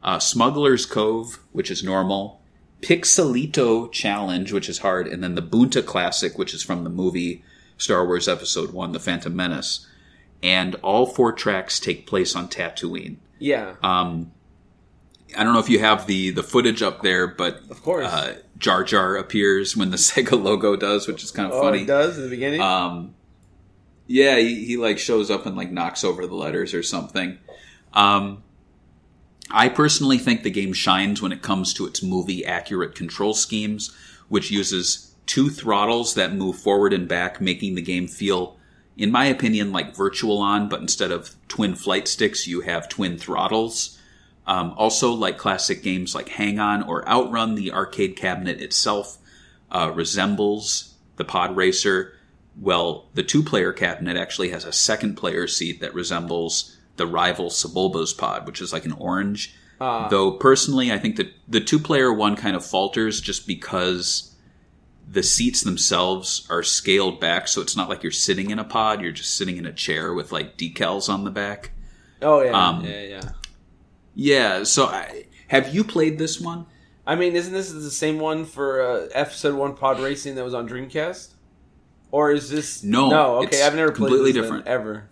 [0.04, 2.42] Uh, Smuggler's Cove, which is normal.
[2.82, 7.44] Pixelito Challenge, which is hard, and then the Boonta Classic, which is from the movie
[7.78, 9.88] Star Wars Episode 1, The Phantom Menace.
[10.44, 13.18] And all four tracks take place on Tatooine.
[13.40, 14.32] yeah, Um,
[15.36, 18.06] I don't know if you have the the footage up there, but Of course.
[18.06, 21.82] uh, Jar Jar appears when the Sega logo does, which is kind of oh, funny.
[21.82, 22.62] it does in the beginning.
[22.62, 23.14] Um,
[24.08, 27.38] yeah, he, he like shows up and like knocks over the letters or something.
[27.94, 28.44] Um,
[29.52, 33.96] I personally think the game shines when it comes to its movie accurate control schemes,
[34.30, 38.58] which uses two throttles that move forward and back, making the game feel,
[38.98, 43.18] in my opinion, like Virtual On, but instead of twin flight sticks, you have twin
[43.18, 43.97] throttles.
[44.48, 49.18] Um, also, like classic games like Hang On or Outrun, the arcade cabinet itself
[49.70, 52.14] uh, resembles the Pod Racer.
[52.60, 57.50] Well, the two player cabinet actually has a second player seat that resembles the rival
[57.50, 59.54] Sebulba's pod, which is like an orange.
[60.10, 64.34] Though personally, I think that the two player one kind of falters just because
[65.08, 69.02] the seats themselves are scaled back, so it's not like you're sitting in a pod,
[69.02, 71.72] you're just sitting in a chair with like decals on the back.
[72.22, 73.30] oh yeah, um, yeah, yeah.
[74.20, 76.66] Yeah, so I, have you played this one?
[77.06, 80.56] I mean, isn't this the same one for uh, episode one pod racing that was
[80.56, 81.30] on Dreamcast?
[82.10, 84.66] Or is this No, No, okay, I've never played completely different.
[84.66, 85.08] ever.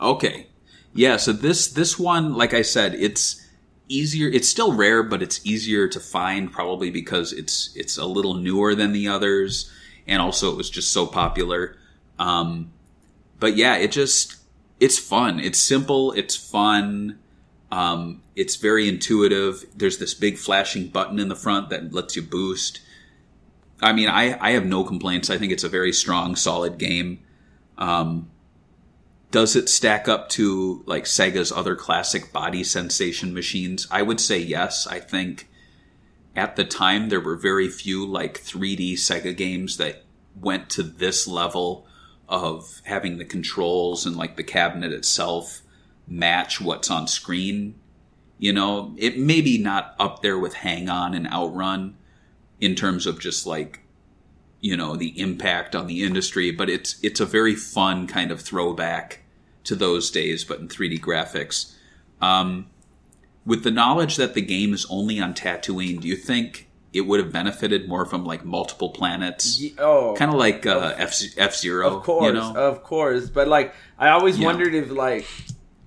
[0.00, 0.48] Okay.
[0.92, 3.46] Yeah, so this this one, like I said, it's
[3.88, 4.28] easier.
[4.28, 8.74] It's still rare, but it's easier to find probably because it's it's a little newer
[8.74, 9.70] than the others,
[10.08, 11.76] and also it was just so popular.
[12.18, 12.72] Um,
[13.38, 14.34] but yeah, it just
[14.80, 15.38] it's fun.
[15.38, 16.10] It's simple.
[16.12, 17.20] It's fun.
[17.70, 19.64] Um, it's very intuitive.
[19.74, 22.80] There's this big flashing button in the front that lets you boost.
[23.82, 25.28] I mean, I, I have no complaints.
[25.28, 27.18] I think it's a very strong, solid game.
[27.78, 28.30] Um,
[29.32, 33.88] does it stack up to like Sega's other classic body sensation machines?
[33.90, 34.86] I would say yes.
[34.86, 35.48] I think
[36.36, 40.04] at the time there were very few like 3D Sega games that
[40.40, 41.88] went to this level
[42.28, 45.62] of having the controls and like the cabinet itself
[46.06, 47.74] match what's on screen.
[48.38, 51.96] You know, it may be not up there with Hang On and Outrun
[52.60, 53.80] in terms of just like
[54.60, 58.40] you know the impact on the industry, but it's it's a very fun kind of
[58.40, 59.20] throwback
[59.64, 61.74] to those days, but in 3D graphics.
[62.20, 62.66] Um,
[63.44, 67.20] with the knowledge that the game is only on Tatooine, do you think it would
[67.20, 69.60] have benefited more from like multiple planets?
[69.60, 72.54] Ye- Oh, Kind of like uh, F F Zero, Of course, you know?
[72.54, 73.28] of course.
[73.30, 74.46] But like, I always Yeah.
[74.46, 75.26] wondered if like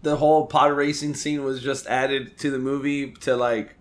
[0.02, 3.76] the whole pod racing scene was just added to the movie to like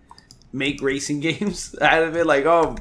[0.53, 2.27] make racing games out of it.
[2.27, 2.77] Like, oh,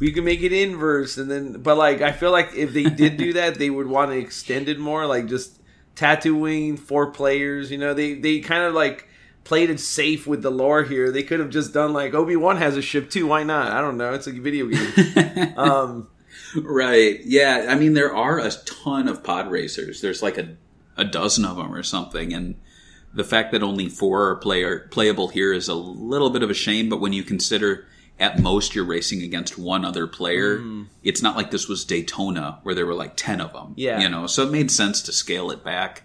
[0.00, 3.16] we can make it inverse, and then, but like, I feel like if they did
[3.16, 5.06] do that, they would want to extend it more.
[5.06, 5.58] Like, just
[5.94, 7.70] Tatooine, four players.
[7.70, 9.08] You know, they they kind of like
[9.44, 11.10] played it safe with the lore here.
[11.10, 13.28] They could have just done like Obi Wan has a ship too.
[13.28, 13.72] Why not?
[13.72, 14.12] I don't know.
[14.12, 15.54] It's a video game.
[15.56, 16.08] um,
[16.54, 17.20] Right.
[17.24, 17.66] Yeah.
[17.68, 20.00] I mean, there are a ton of pod racers.
[20.00, 20.56] There's like a,
[20.96, 22.32] a dozen of them or something.
[22.32, 22.56] And
[23.16, 26.54] the fact that only four are player, playable here is a little bit of a
[26.54, 26.90] shame.
[26.90, 27.86] But when you consider
[28.20, 30.60] at most you're racing against one other player,
[31.02, 33.72] it's not like this was Daytona where there were like 10 of them.
[33.76, 34.00] Yeah.
[34.00, 36.02] You know, so it made sense to scale it back.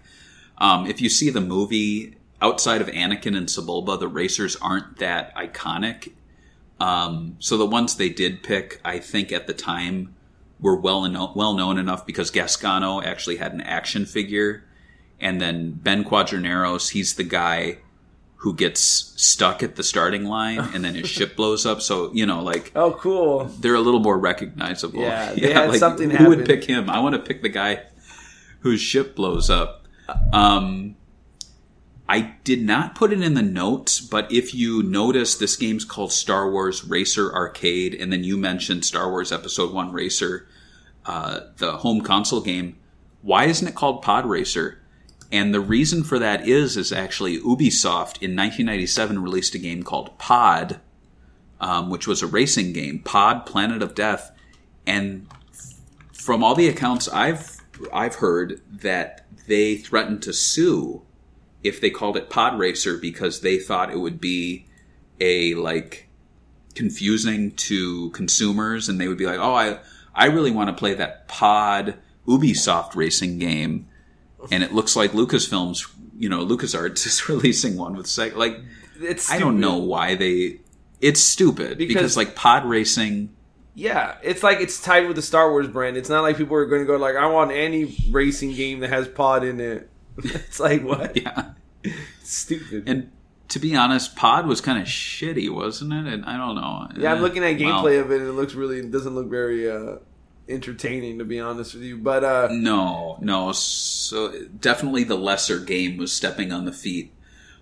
[0.56, 5.34] Um, if you see the movie, outside of Anakin and Sebulba, the racers aren't that
[5.36, 6.12] iconic.
[6.80, 10.14] Um, so the ones they did pick, I think at the time
[10.60, 11.02] were well
[11.36, 14.64] well known enough because Gasgano actually had an action figure,
[15.22, 17.78] and then Ben Quadinaros, he's the guy
[18.36, 21.80] who gets stuck at the starting line and then his ship blows up.
[21.80, 23.44] So you know, like oh, cool.
[23.44, 25.00] they're a little more recognizable.
[25.00, 26.90] Yeah, they had something Who would pick him?
[26.90, 27.84] I want to pick the guy
[28.60, 29.86] whose ship blows up.
[30.32, 30.96] Um,
[32.08, 36.12] I did not put it in the notes, but if you notice, this game's called
[36.12, 40.46] Star Wars Racer Arcade, and then you mentioned Star Wars Episode One Racer,
[41.06, 42.76] uh, the home console game.
[43.22, 44.81] Why isn't it called Pod Racer?
[45.32, 50.16] And the reason for that is, is actually Ubisoft in 1997 released a game called
[50.18, 50.78] Pod,
[51.58, 54.30] um, which was a racing game, Pod Planet of Death,
[54.86, 55.26] and
[56.12, 57.56] from all the accounts I've
[57.92, 61.02] I've heard that they threatened to sue
[61.64, 64.66] if they called it Pod Racer because they thought it would be
[65.18, 66.08] a like
[66.74, 69.78] confusing to consumers and they would be like, "Oh, I
[70.14, 71.96] I really want to play that Pod
[72.28, 73.88] Ubisoft racing game."
[74.50, 75.88] And it looks like Lucasfilms,
[76.18, 78.34] you know, LucasArts is releasing one with Sega.
[78.36, 78.58] Like
[79.00, 80.60] It's I don't know why they
[81.00, 83.30] it's stupid because, Because- like pod racing
[83.74, 85.96] Yeah, it's like it's tied with the Star Wars brand.
[85.96, 88.90] It's not like people are going to go like, I want any racing game that
[88.90, 89.88] has pod in it.
[90.18, 91.16] it's like what?
[91.22, 91.52] yeah.
[92.22, 92.88] Stupid.
[92.88, 93.10] And
[93.48, 96.06] to be honest, Pod was kind of shitty, wasn't it?
[96.12, 96.88] And I don't know.
[96.96, 99.28] yeah, I'm Eh, looking at gameplay of it, and it looks really it doesn't look
[99.28, 99.96] very uh,
[100.48, 101.98] entertaining to be honest with you.
[101.98, 103.52] But uh, No, no.
[103.52, 107.12] So definitely the lesser game was stepping on the feet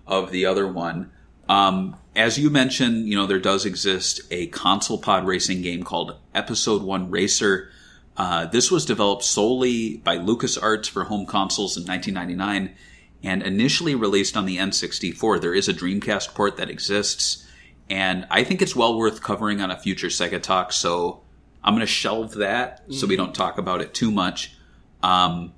[0.07, 1.11] of the other one.
[1.47, 6.17] Um, as you mentioned, you know there does exist a console pod racing game called
[6.33, 7.69] Episode One Racer.
[8.17, 12.75] Uh, this was developed solely by LucasArts for home consoles in 1999
[13.23, 15.39] and initially released on the N64.
[15.39, 17.47] There is a Dreamcast port that exists,
[17.89, 20.71] and I think it's well worth covering on a future Sega Talk.
[20.71, 21.21] So
[21.63, 24.55] I'm going to shelve that so we don't talk about it too much.
[25.03, 25.53] Um,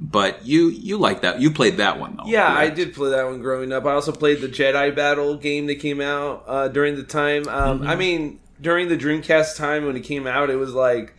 [0.00, 1.40] but you you like that?
[1.40, 2.26] You played that one though?
[2.26, 3.84] yeah, I did play that one growing up.
[3.84, 7.48] I also played the Jedi Battle game that came out uh, during the time.
[7.48, 7.88] Um, Mm-hmm.
[7.88, 11.14] I mean, during the Dreamcast time when it came out, it was like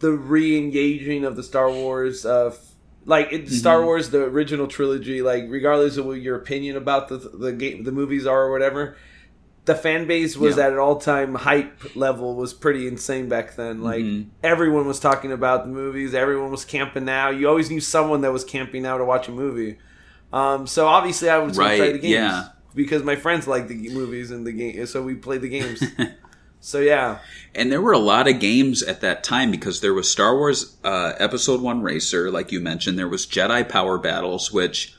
[0.00, 2.26] the re-engaging of the Star Wars.
[2.26, 2.72] Uh, f-
[3.06, 3.54] like it, Mm-hmm.
[3.54, 5.22] Star Wars, the original trilogy.
[5.22, 8.98] Like regardless of what your opinion about the the game, the movies are or whatever,
[9.68, 10.66] the fan base was Yeah.
[10.66, 12.34] at an all time hype level.
[12.34, 13.82] Was pretty insane back then.
[13.82, 14.30] Like Mm-hmm.
[14.42, 16.12] everyone was talking about the movies.
[16.14, 17.36] Everyone was camping out.
[17.36, 19.78] You always knew someone that was camping out to watch a movie.
[20.32, 22.48] Um, so obviously, I was to play the games yeah.
[22.74, 25.82] because my friends like the movies and the game, so we played the games.
[26.60, 27.18] so yeah,
[27.54, 30.76] And there were a lot of games at that time because there was Star Wars
[30.84, 32.98] uh, Episode One Racer, like you mentioned.
[32.98, 34.94] There was Jedi Power Battles, which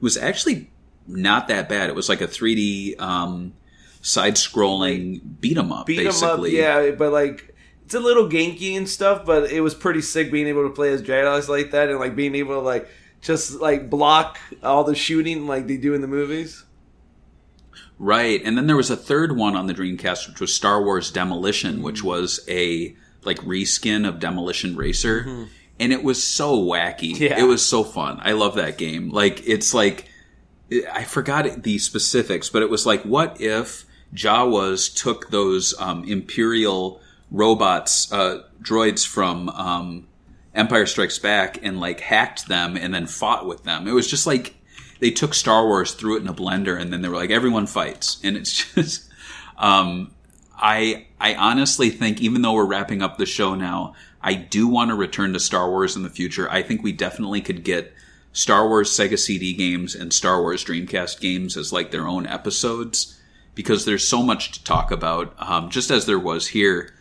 [0.00, 0.70] was actually
[1.06, 1.88] not that bad.
[1.88, 3.54] It was like a 3D um,
[4.06, 6.56] side-scrolling beat 'em up, beat 'em up, basically.
[6.56, 7.52] yeah, but like
[7.84, 10.92] it's a little ganky and stuff, but it was pretty sick being able to play
[10.92, 12.88] as Jedi like that and like being able to like
[13.20, 16.64] just like block all the shooting like they do in the movies.
[17.98, 21.10] Right, and then there was a third one on the Dreamcast, which was Star Wars
[21.10, 22.06] Demolition, which mm-hmm.
[22.06, 25.44] was a like reskin of Demolition Racer, mm-hmm.
[25.80, 27.18] and it was so wacky.
[27.18, 27.40] Yeah.
[27.40, 28.20] It was so fun.
[28.22, 29.10] I love that game.
[29.10, 30.08] Like it's like
[30.92, 33.84] I forgot the specifics, but it was like, what if
[34.14, 37.00] Jawas took those um, Imperial
[37.30, 40.06] robots, uh, droids from um,
[40.54, 43.86] Empire Strikes Back, and like hacked them and then fought with them?
[43.86, 44.54] It was just like
[45.00, 47.66] they took Star Wars, threw it in a blender, and then they were like, everyone
[47.66, 49.10] fights, and it's just.
[49.58, 50.12] Um,
[50.58, 54.90] I I honestly think, even though we're wrapping up the show now, I do want
[54.90, 56.50] to return to Star Wars in the future.
[56.50, 57.92] I think we definitely could get
[58.32, 63.15] Star Wars Sega CD games and Star Wars Dreamcast games as like their own episodes
[63.56, 66.92] because there's so much to talk about, um, just as there was here.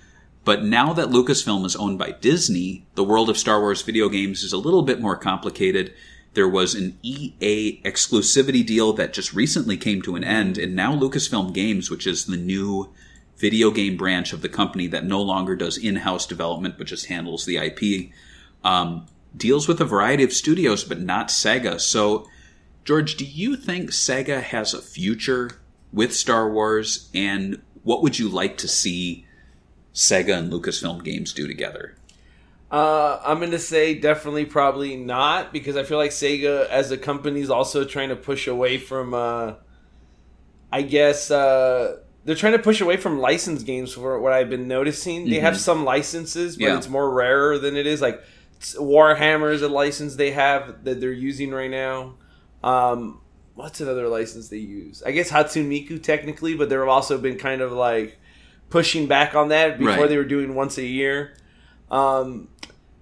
[0.46, 4.42] But now that Lucasfilm is owned by Disney, the world of Star Wars video games
[4.42, 5.94] is a little bit more complicated.
[6.34, 10.96] There was an EA exclusivity deal that just recently came to an end, and now
[10.96, 12.90] Lucasfilm Games, which is the new
[13.38, 17.46] video game branch of the company that no longer does in-house development but just handles
[17.46, 18.12] the IP,
[18.64, 19.06] um,
[19.36, 21.82] deals with a variety of studios, but not Sega.
[21.82, 22.28] So,
[22.86, 25.60] George, do you think Sega has a future
[25.96, 27.10] with Star Wars?
[27.16, 29.26] And what would you like to see
[29.94, 31.96] Sega and Lucasfilm Games do together?
[32.72, 37.40] Uh, I'm gonna say definitely probably not because I feel like Sega as a company
[37.42, 39.14] is also trying to push away from.
[39.14, 39.54] Uh,
[40.72, 44.68] I guess uh, they're trying to push away from licensed games for what I've been
[44.68, 45.30] noticing.
[45.30, 46.78] They have some licenses, but Yeah.
[46.78, 48.02] it's more rarer than it is.
[48.02, 48.22] Like
[48.60, 52.16] Warhammer is a license they have that they're using right now.
[52.64, 53.22] Um,
[53.56, 55.02] what's another license they use?
[55.06, 58.18] I guess Hatsune Miku technically, but they've also been kind of like
[58.70, 60.10] pushing back on that before Right.
[60.10, 61.36] they were doing once a year.
[61.92, 62.50] Um,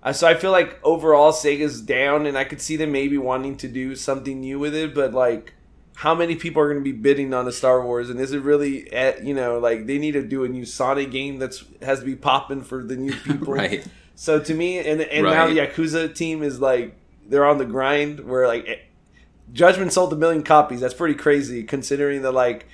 [0.01, 3.55] uh, so I feel like overall Sega's down, and I could see them maybe wanting
[3.57, 4.93] to do something new with it.
[4.93, 5.53] But like,
[5.95, 8.09] how many people are going to be bidding on the Star Wars?
[8.09, 11.09] And is it really, at, you know, like they need to do a new Sonic
[11.11, 13.85] game that's has to be popping for the new people, Right.
[14.15, 16.95] So to me, and and now the Yakuza team is like
[17.27, 18.19] they're on the grind.
[18.19, 18.75] Where like eh,
[19.51, 20.79] Judgment sold a million copies.
[20.79, 22.67] That's pretty crazy considering that like.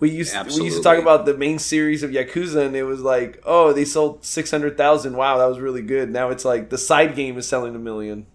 [0.00, 3.00] We used we used to talk about the main series of Yakuza, and it was
[3.00, 5.16] like, oh, they sold six hundred thousand.
[5.16, 6.10] Wow, that was really good.
[6.10, 8.26] Now it's like the side game is selling a million.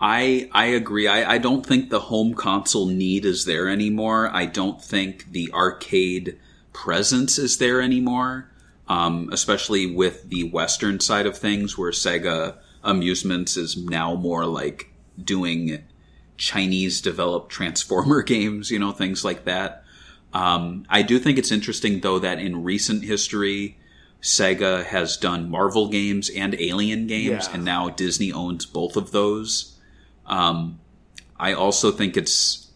[0.00, 1.06] I I agree.
[1.06, 4.28] I, I don't think the home console need is there anymore.
[4.34, 6.38] I don't think the arcade
[6.72, 8.50] presence is there anymore.
[8.88, 14.92] Um, especially with the Western side of things, where Sega Amusements is now more like
[15.22, 15.84] doing
[16.36, 19.84] Chinese developed Transformer games, you know, things like that.
[20.32, 23.78] Um, I do think it's interesting though that in recent history,
[24.20, 27.54] Sega has done Marvel games and Alien games, Yeah.
[27.54, 29.78] and now Disney owns both of those.
[30.26, 30.80] Um,
[31.38, 32.70] I also think it's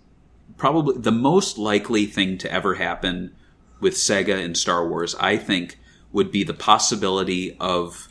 [0.58, 3.34] probably the most likely thing to ever happen
[3.80, 5.78] with Sega and Star Wars, I think,
[6.12, 8.08] would be the possibility of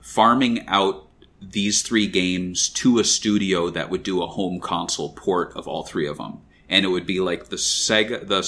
[0.00, 1.05] farming out
[1.40, 5.82] these three games to a studio that would do a home console port of all
[5.82, 6.40] three of them.
[6.68, 8.42] And it would be like the Sega, the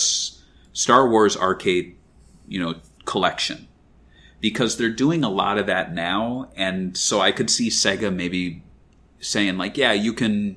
[0.73, 1.97] Star Wars arcade,
[2.47, 3.69] you know, collection.
[4.41, 6.51] Because they're doing a lot of that now.
[6.57, 8.63] And so I could see Sega maybe
[9.21, 10.57] saying like, yeah, you can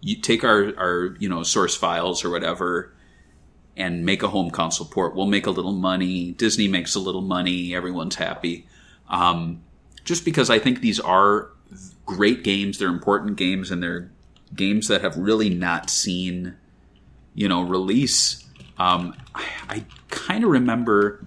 [0.00, 2.92] you take our, our, you know, source files or whatever
[3.76, 5.14] and make a home console port.
[5.14, 6.32] We'll make a little money.
[6.32, 7.74] Disney makes a little money.
[7.74, 8.66] Everyone's happy.
[9.08, 9.62] Um,
[10.06, 11.50] just because I think these are
[12.06, 12.78] great games.
[12.78, 14.10] They're important games and they're
[14.54, 16.56] games that have really not seen,
[17.34, 18.42] you know, release.
[18.78, 21.26] Um, I, I kind of remember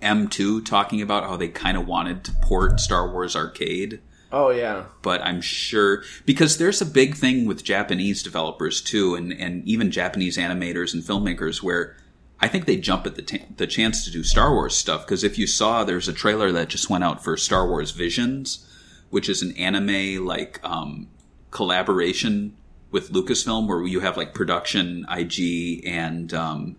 [0.00, 4.00] M2 talking about how they kind of wanted to port Star Wars Arcade
[4.34, 9.32] Oh yeah, but I'm sure because there's a big thing with Japanese developers too, and,
[9.32, 11.96] and even Japanese animators and filmmakers where
[12.40, 15.06] I think they jump at the, t- the chance to do Star Wars stuff.
[15.06, 18.68] Because if you saw, there's a trailer that just went out for Star Wars Visions,
[19.10, 21.08] which is an anime like um,
[21.50, 22.56] collaboration
[22.90, 26.76] with Lucasfilm, where you have like production, IG, and um,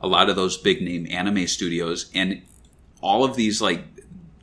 [0.00, 2.42] a lot of those big name anime studios, and
[3.00, 3.82] all of these like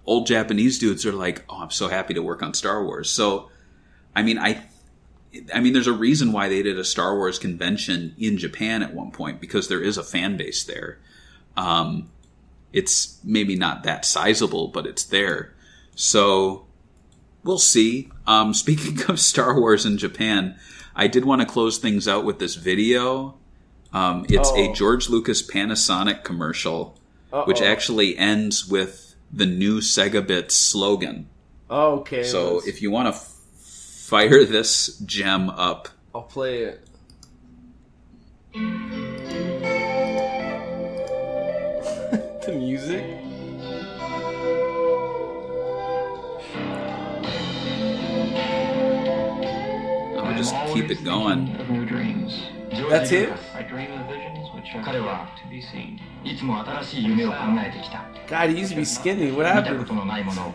[0.06, 3.50] old Japanese dudes are like, "Oh, I'm so happy to work on Star Wars." So,
[4.16, 4.64] I mean, I,
[5.54, 8.94] I mean, there's a reason why they did a Star Wars convention in Japan at
[8.94, 10.98] one point because there is a fan base there.
[11.56, 12.10] Um,
[12.74, 15.54] it's maybe not that sizable, but it's there.
[15.96, 16.66] So,
[17.44, 18.10] we'll see.
[18.26, 20.56] Um, speaking of Star Wars in Japan,
[20.96, 23.36] I did want to close things out with this video.
[23.94, 24.74] Um, it's a Oh.
[24.74, 26.96] George Lucas Panasonic commercial,
[27.46, 27.68] which Uh-oh.
[27.68, 31.28] actually ends with the new Segabits slogan.
[31.70, 32.24] Okay.
[32.24, 33.22] So if you want to
[34.09, 36.81] fire this gem up, I'll play it.
[42.47, 43.05] the music.
[50.17, 51.55] I'll just keep it going.
[51.61, 52.33] Of new dreams.
[52.91, 53.33] That's it.
[53.55, 55.99] I dream of visions which are 彼は to be seen.
[56.25, 59.31] いつも新しい夢を考えてきた God, he used to be skinny.
[59.33, 59.87] What 見たこ happened?
[59.87, 60.53] とのないもの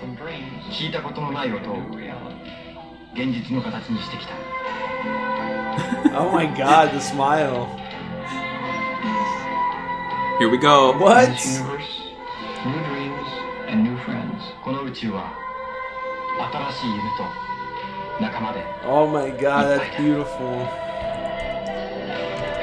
[0.00, 2.09] From dreams 聞いたことのない音を to reality.
[3.14, 4.34] 現実の形にしてきた
[6.18, 7.66] Oh my God, the smile.
[10.38, 10.92] Here we go.
[10.98, 11.28] What?
[11.28, 12.00] This universe,
[12.64, 13.28] new dreams,
[13.68, 14.40] and new friends.
[14.64, 15.32] この宇宙は
[16.38, 17.24] 新しい夢と
[18.22, 20.66] 仲間で Oh my God, that's beautiful.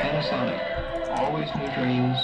[0.02, 0.60] Panasonic,
[1.18, 2.18] always new dreams,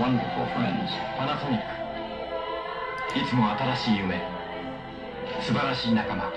[0.00, 0.90] wonderful friends.
[1.18, 4.20] パナソニックいつも新しい夢
[5.40, 6.30] 素晴らしい仲間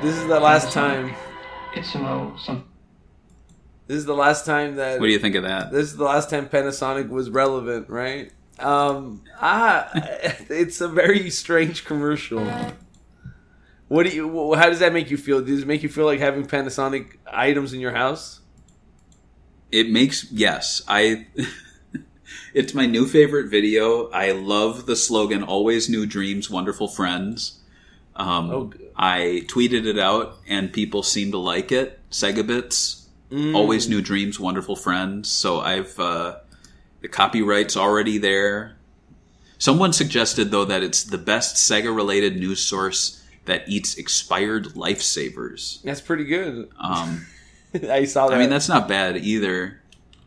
[0.00, 1.14] This is the last time.
[1.74, 2.64] It's no some
[3.86, 5.00] This is the last time that.
[5.00, 5.72] What do you think of that?
[5.72, 8.32] This is the last time Panasonic was relevant, right?
[8.58, 12.44] Um, ah, it's a very strange commercial.
[13.88, 14.54] What do you?
[14.54, 15.42] How does that make you feel?
[15.42, 18.40] Does it make you feel like having Panasonic items in your house?
[19.70, 21.26] It makes yes, I.
[22.54, 24.08] it's my new favorite video.
[24.10, 27.61] I love the slogan "Always new dreams, wonderful friends."
[28.16, 28.72] Um, Oh.
[28.96, 31.98] I tweeted it out, and people seem to like it.
[32.10, 32.98] Segabits,
[33.30, 33.54] Mm.
[33.54, 35.30] always new dreams, wonderful friends.
[35.30, 36.36] So I've uh,
[37.00, 38.76] the copyright's already there.
[39.58, 45.80] Someone suggested though that it's the best Sega-related news source that eats expired lifesavers.
[45.82, 46.68] That's pretty good.
[46.78, 47.26] Um,
[47.88, 48.34] I saw that.
[48.34, 49.80] I mean, that's not bad either.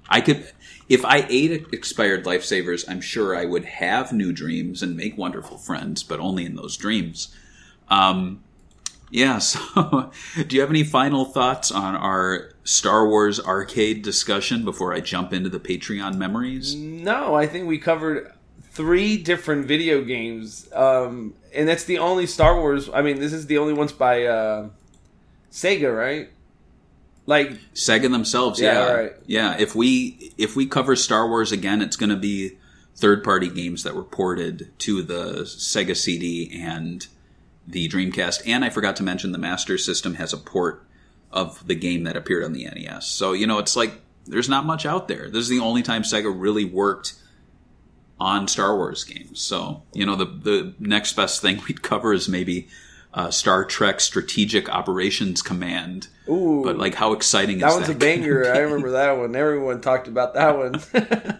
[0.10, 0.52] I could,
[0.90, 5.58] if I ate expired lifesavers, I'm sure I would have new dreams and make wonderful
[5.58, 7.34] friends, but only in those dreams.
[7.90, 8.44] Um,
[9.12, 9.40] yeah.
[9.40, 10.12] So,
[10.48, 15.32] do you have any final thoughts on our Star Wars arcade discussion before I jump
[15.34, 16.76] into the Patreon memories?
[16.76, 18.32] No, I think we covered
[18.72, 22.90] three different video games, um, and that's the only Star Wars.
[22.94, 24.70] I mean, this is the only ones by uh,
[25.52, 26.30] Sega, right?
[27.28, 29.14] Like, Sega themselves, Yeah, yeah, right.
[29.26, 29.56] yeah.
[29.58, 32.58] If we if we cover Star Wars again, it's going to be
[32.96, 37.08] third party games that were ported to the Sega CD and
[37.68, 38.44] the Dreamcast.
[38.46, 40.86] And I forgot to mention the Master System has a port
[41.32, 43.08] of the game that appeared on the NES.
[43.08, 43.94] So you know, it's like
[44.26, 45.30] there's not much out there.
[45.30, 47.14] This is the only time Sega really worked
[48.20, 49.42] on Star Wars games.
[49.42, 52.68] So you know, the the next best thing we'd cover is maybe.
[53.14, 57.94] Uh, Star Trek Strategic Operations Command, ooh, but like, how exciting that is one's that?
[57.94, 58.52] Was a banger.
[58.54, 59.34] I remember that one.
[59.38, 61.40] Everyone talked about that one.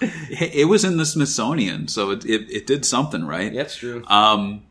[0.00, 3.52] It was in the Smithsonian, so it, it, it did something, right?
[3.52, 4.04] That's true.
[4.06, 4.62] Um,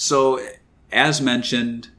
[0.00, 0.40] so,
[0.90, 1.90] as mentioned,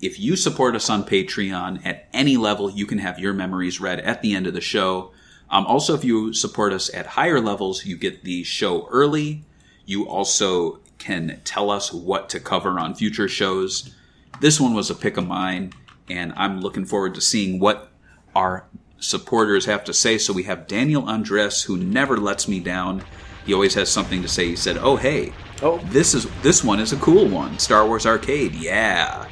[0.00, 4.00] if you support us on Patreon at any level, you can have your memories read
[4.00, 5.12] at the end of the show.
[5.50, 9.44] Um, also, if you support us at higher levels, you get the show early.
[9.84, 13.94] You also can tell us what to cover on future shows.
[14.40, 15.74] This one was a pick of mine,
[16.08, 17.92] and I'm looking forward to seeing what
[18.34, 18.64] our
[18.98, 20.16] supporters have to say.
[20.16, 23.04] So we have Daniel Andres, who never lets me down.
[23.44, 24.46] He always has something to say.
[24.48, 25.78] He said, "Oh hey, Oh.
[25.84, 27.58] this is this one is a cool one.
[27.58, 29.28] Star Wars Arcade, yeah."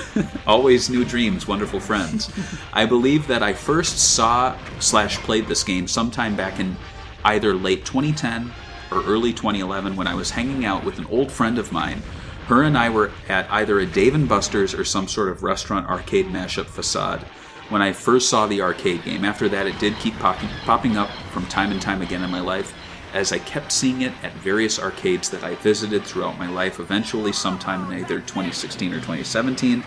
[0.46, 2.30] Always new dreams, wonderful friends.
[2.72, 6.76] I believe that I first saw slash played this game sometime back in
[7.24, 8.50] either late 2010
[8.90, 12.02] or early 2011 when I was hanging out with an old friend of mine.
[12.46, 15.88] Her and I were at either a Dave and Buster's or some sort of restaurant
[15.88, 17.20] arcade mashup facade
[17.68, 19.24] when I first saw the arcade game.
[19.24, 22.40] After that, it did keep popping, popping up from time and time again in my
[22.40, 22.74] life
[23.12, 26.80] as I kept seeing it at various arcades that I visited throughout my life.
[26.80, 29.84] Eventually, sometime in either 2016 or 2017,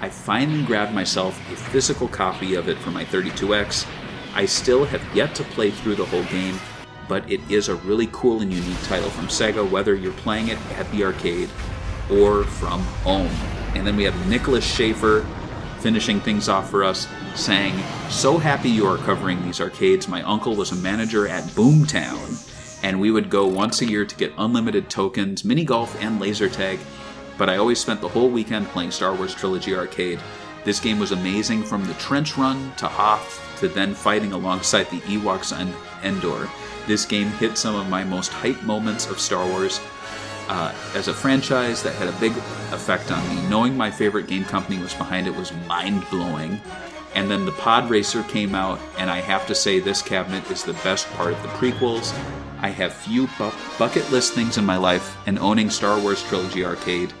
[0.00, 3.86] I finally grabbed myself a physical copy of it for my 32X.
[4.34, 6.58] I still have yet to play through the whole game,
[7.08, 10.58] but it is a really cool and unique title from Sega, whether you're playing it
[10.76, 11.50] at the arcade
[12.10, 13.30] or from home.
[13.74, 15.26] And then we have Nicholas Schaefer
[15.80, 17.74] finishing things off for us, saying,
[18.08, 20.08] So happy you are covering these arcades.
[20.08, 22.47] My uncle was a manager at Boomtown,
[22.82, 26.48] and we would go once a year to get unlimited tokens, mini golf, and laser
[26.48, 26.78] tag.
[27.36, 30.20] But I always spent the whole weekend playing Star Wars Trilogy Arcade.
[30.64, 35.00] This game was amazing from the trench run to Hoth to then fighting alongside the
[35.00, 35.72] Ewoks on
[36.02, 36.48] Endor.
[36.86, 39.80] This game hit some of my most hype moments of Star Wars.
[40.48, 42.32] uh, as a franchise that had a big
[42.72, 43.48] effect on me.
[43.48, 46.60] Knowing my favorite game company was behind it was mind blowing.
[47.14, 50.62] And then the Pod Racer came out, and I have to say, this cabinet is
[50.62, 52.12] the best part of the prequels.
[52.60, 56.64] I have few bu- bucket list things in my life, and owning Star Wars Trilogy
[56.64, 57.12] Arcade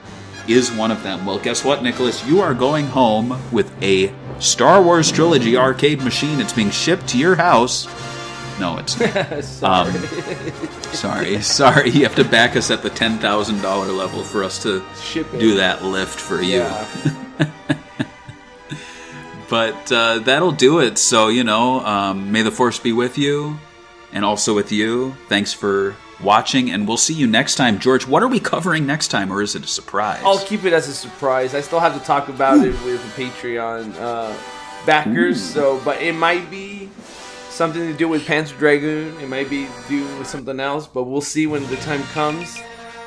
[0.48, 1.26] is one of them.
[1.26, 2.24] Well, guess what, Nicholas?
[2.26, 6.40] You are going home with a Star Wars Trilogy arcade machine.
[6.40, 7.86] It's being shipped to your house.
[8.58, 9.44] No, it's not.
[9.44, 9.92] Sorry.
[10.92, 11.90] sorry, sorry.
[11.90, 15.30] You have to back us at the ten thousand dollar level for us to Ship
[15.38, 16.58] do that lift for you.
[16.58, 16.88] yeah.
[19.48, 20.98] But uh, that'll do it.
[20.98, 23.58] So you know, um, may the force be with you,
[24.12, 25.16] and also with you.
[25.28, 27.78] Thanks for watching, and we'll see you next time.
[27.78, 30.20] George, what are we covering next time, or is it a surprise?
[30.24, 31.54] I'll keep it as a surprise.
[31.54, 34.36] I still have to talk about it with the Patreon uh,
[34.86, 35.40] backers.
[35.40, 36.88] So, but it might be
[37.50, 39.20] something to do with Panzer Dragoon.
[39.20, 40.86] It might be do with something else.
[40.86, 42.58] But we'll see when the time comes.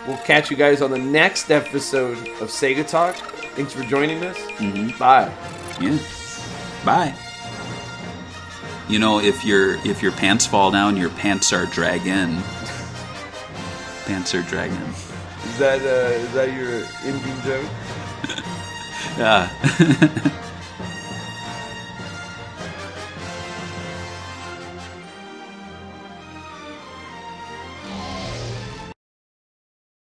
[0.08, 3.16] We'll catch you guys on the next episode of Sega Talk.
[3.56, 4.38] Thanks for joining us.
[4.98, 5.32] Bye.
[5.80, 5.98] Yeah.
[6.84, 7.31] Bye.
[8.88, 12.42] You know, if your if your pants fall down, your pants are dragging.
[14.06, 14.78] pants are dragging.
[14.78, 17.70] Is that uh, is that your Indian joke?
[19.18, 19.50] Yeah.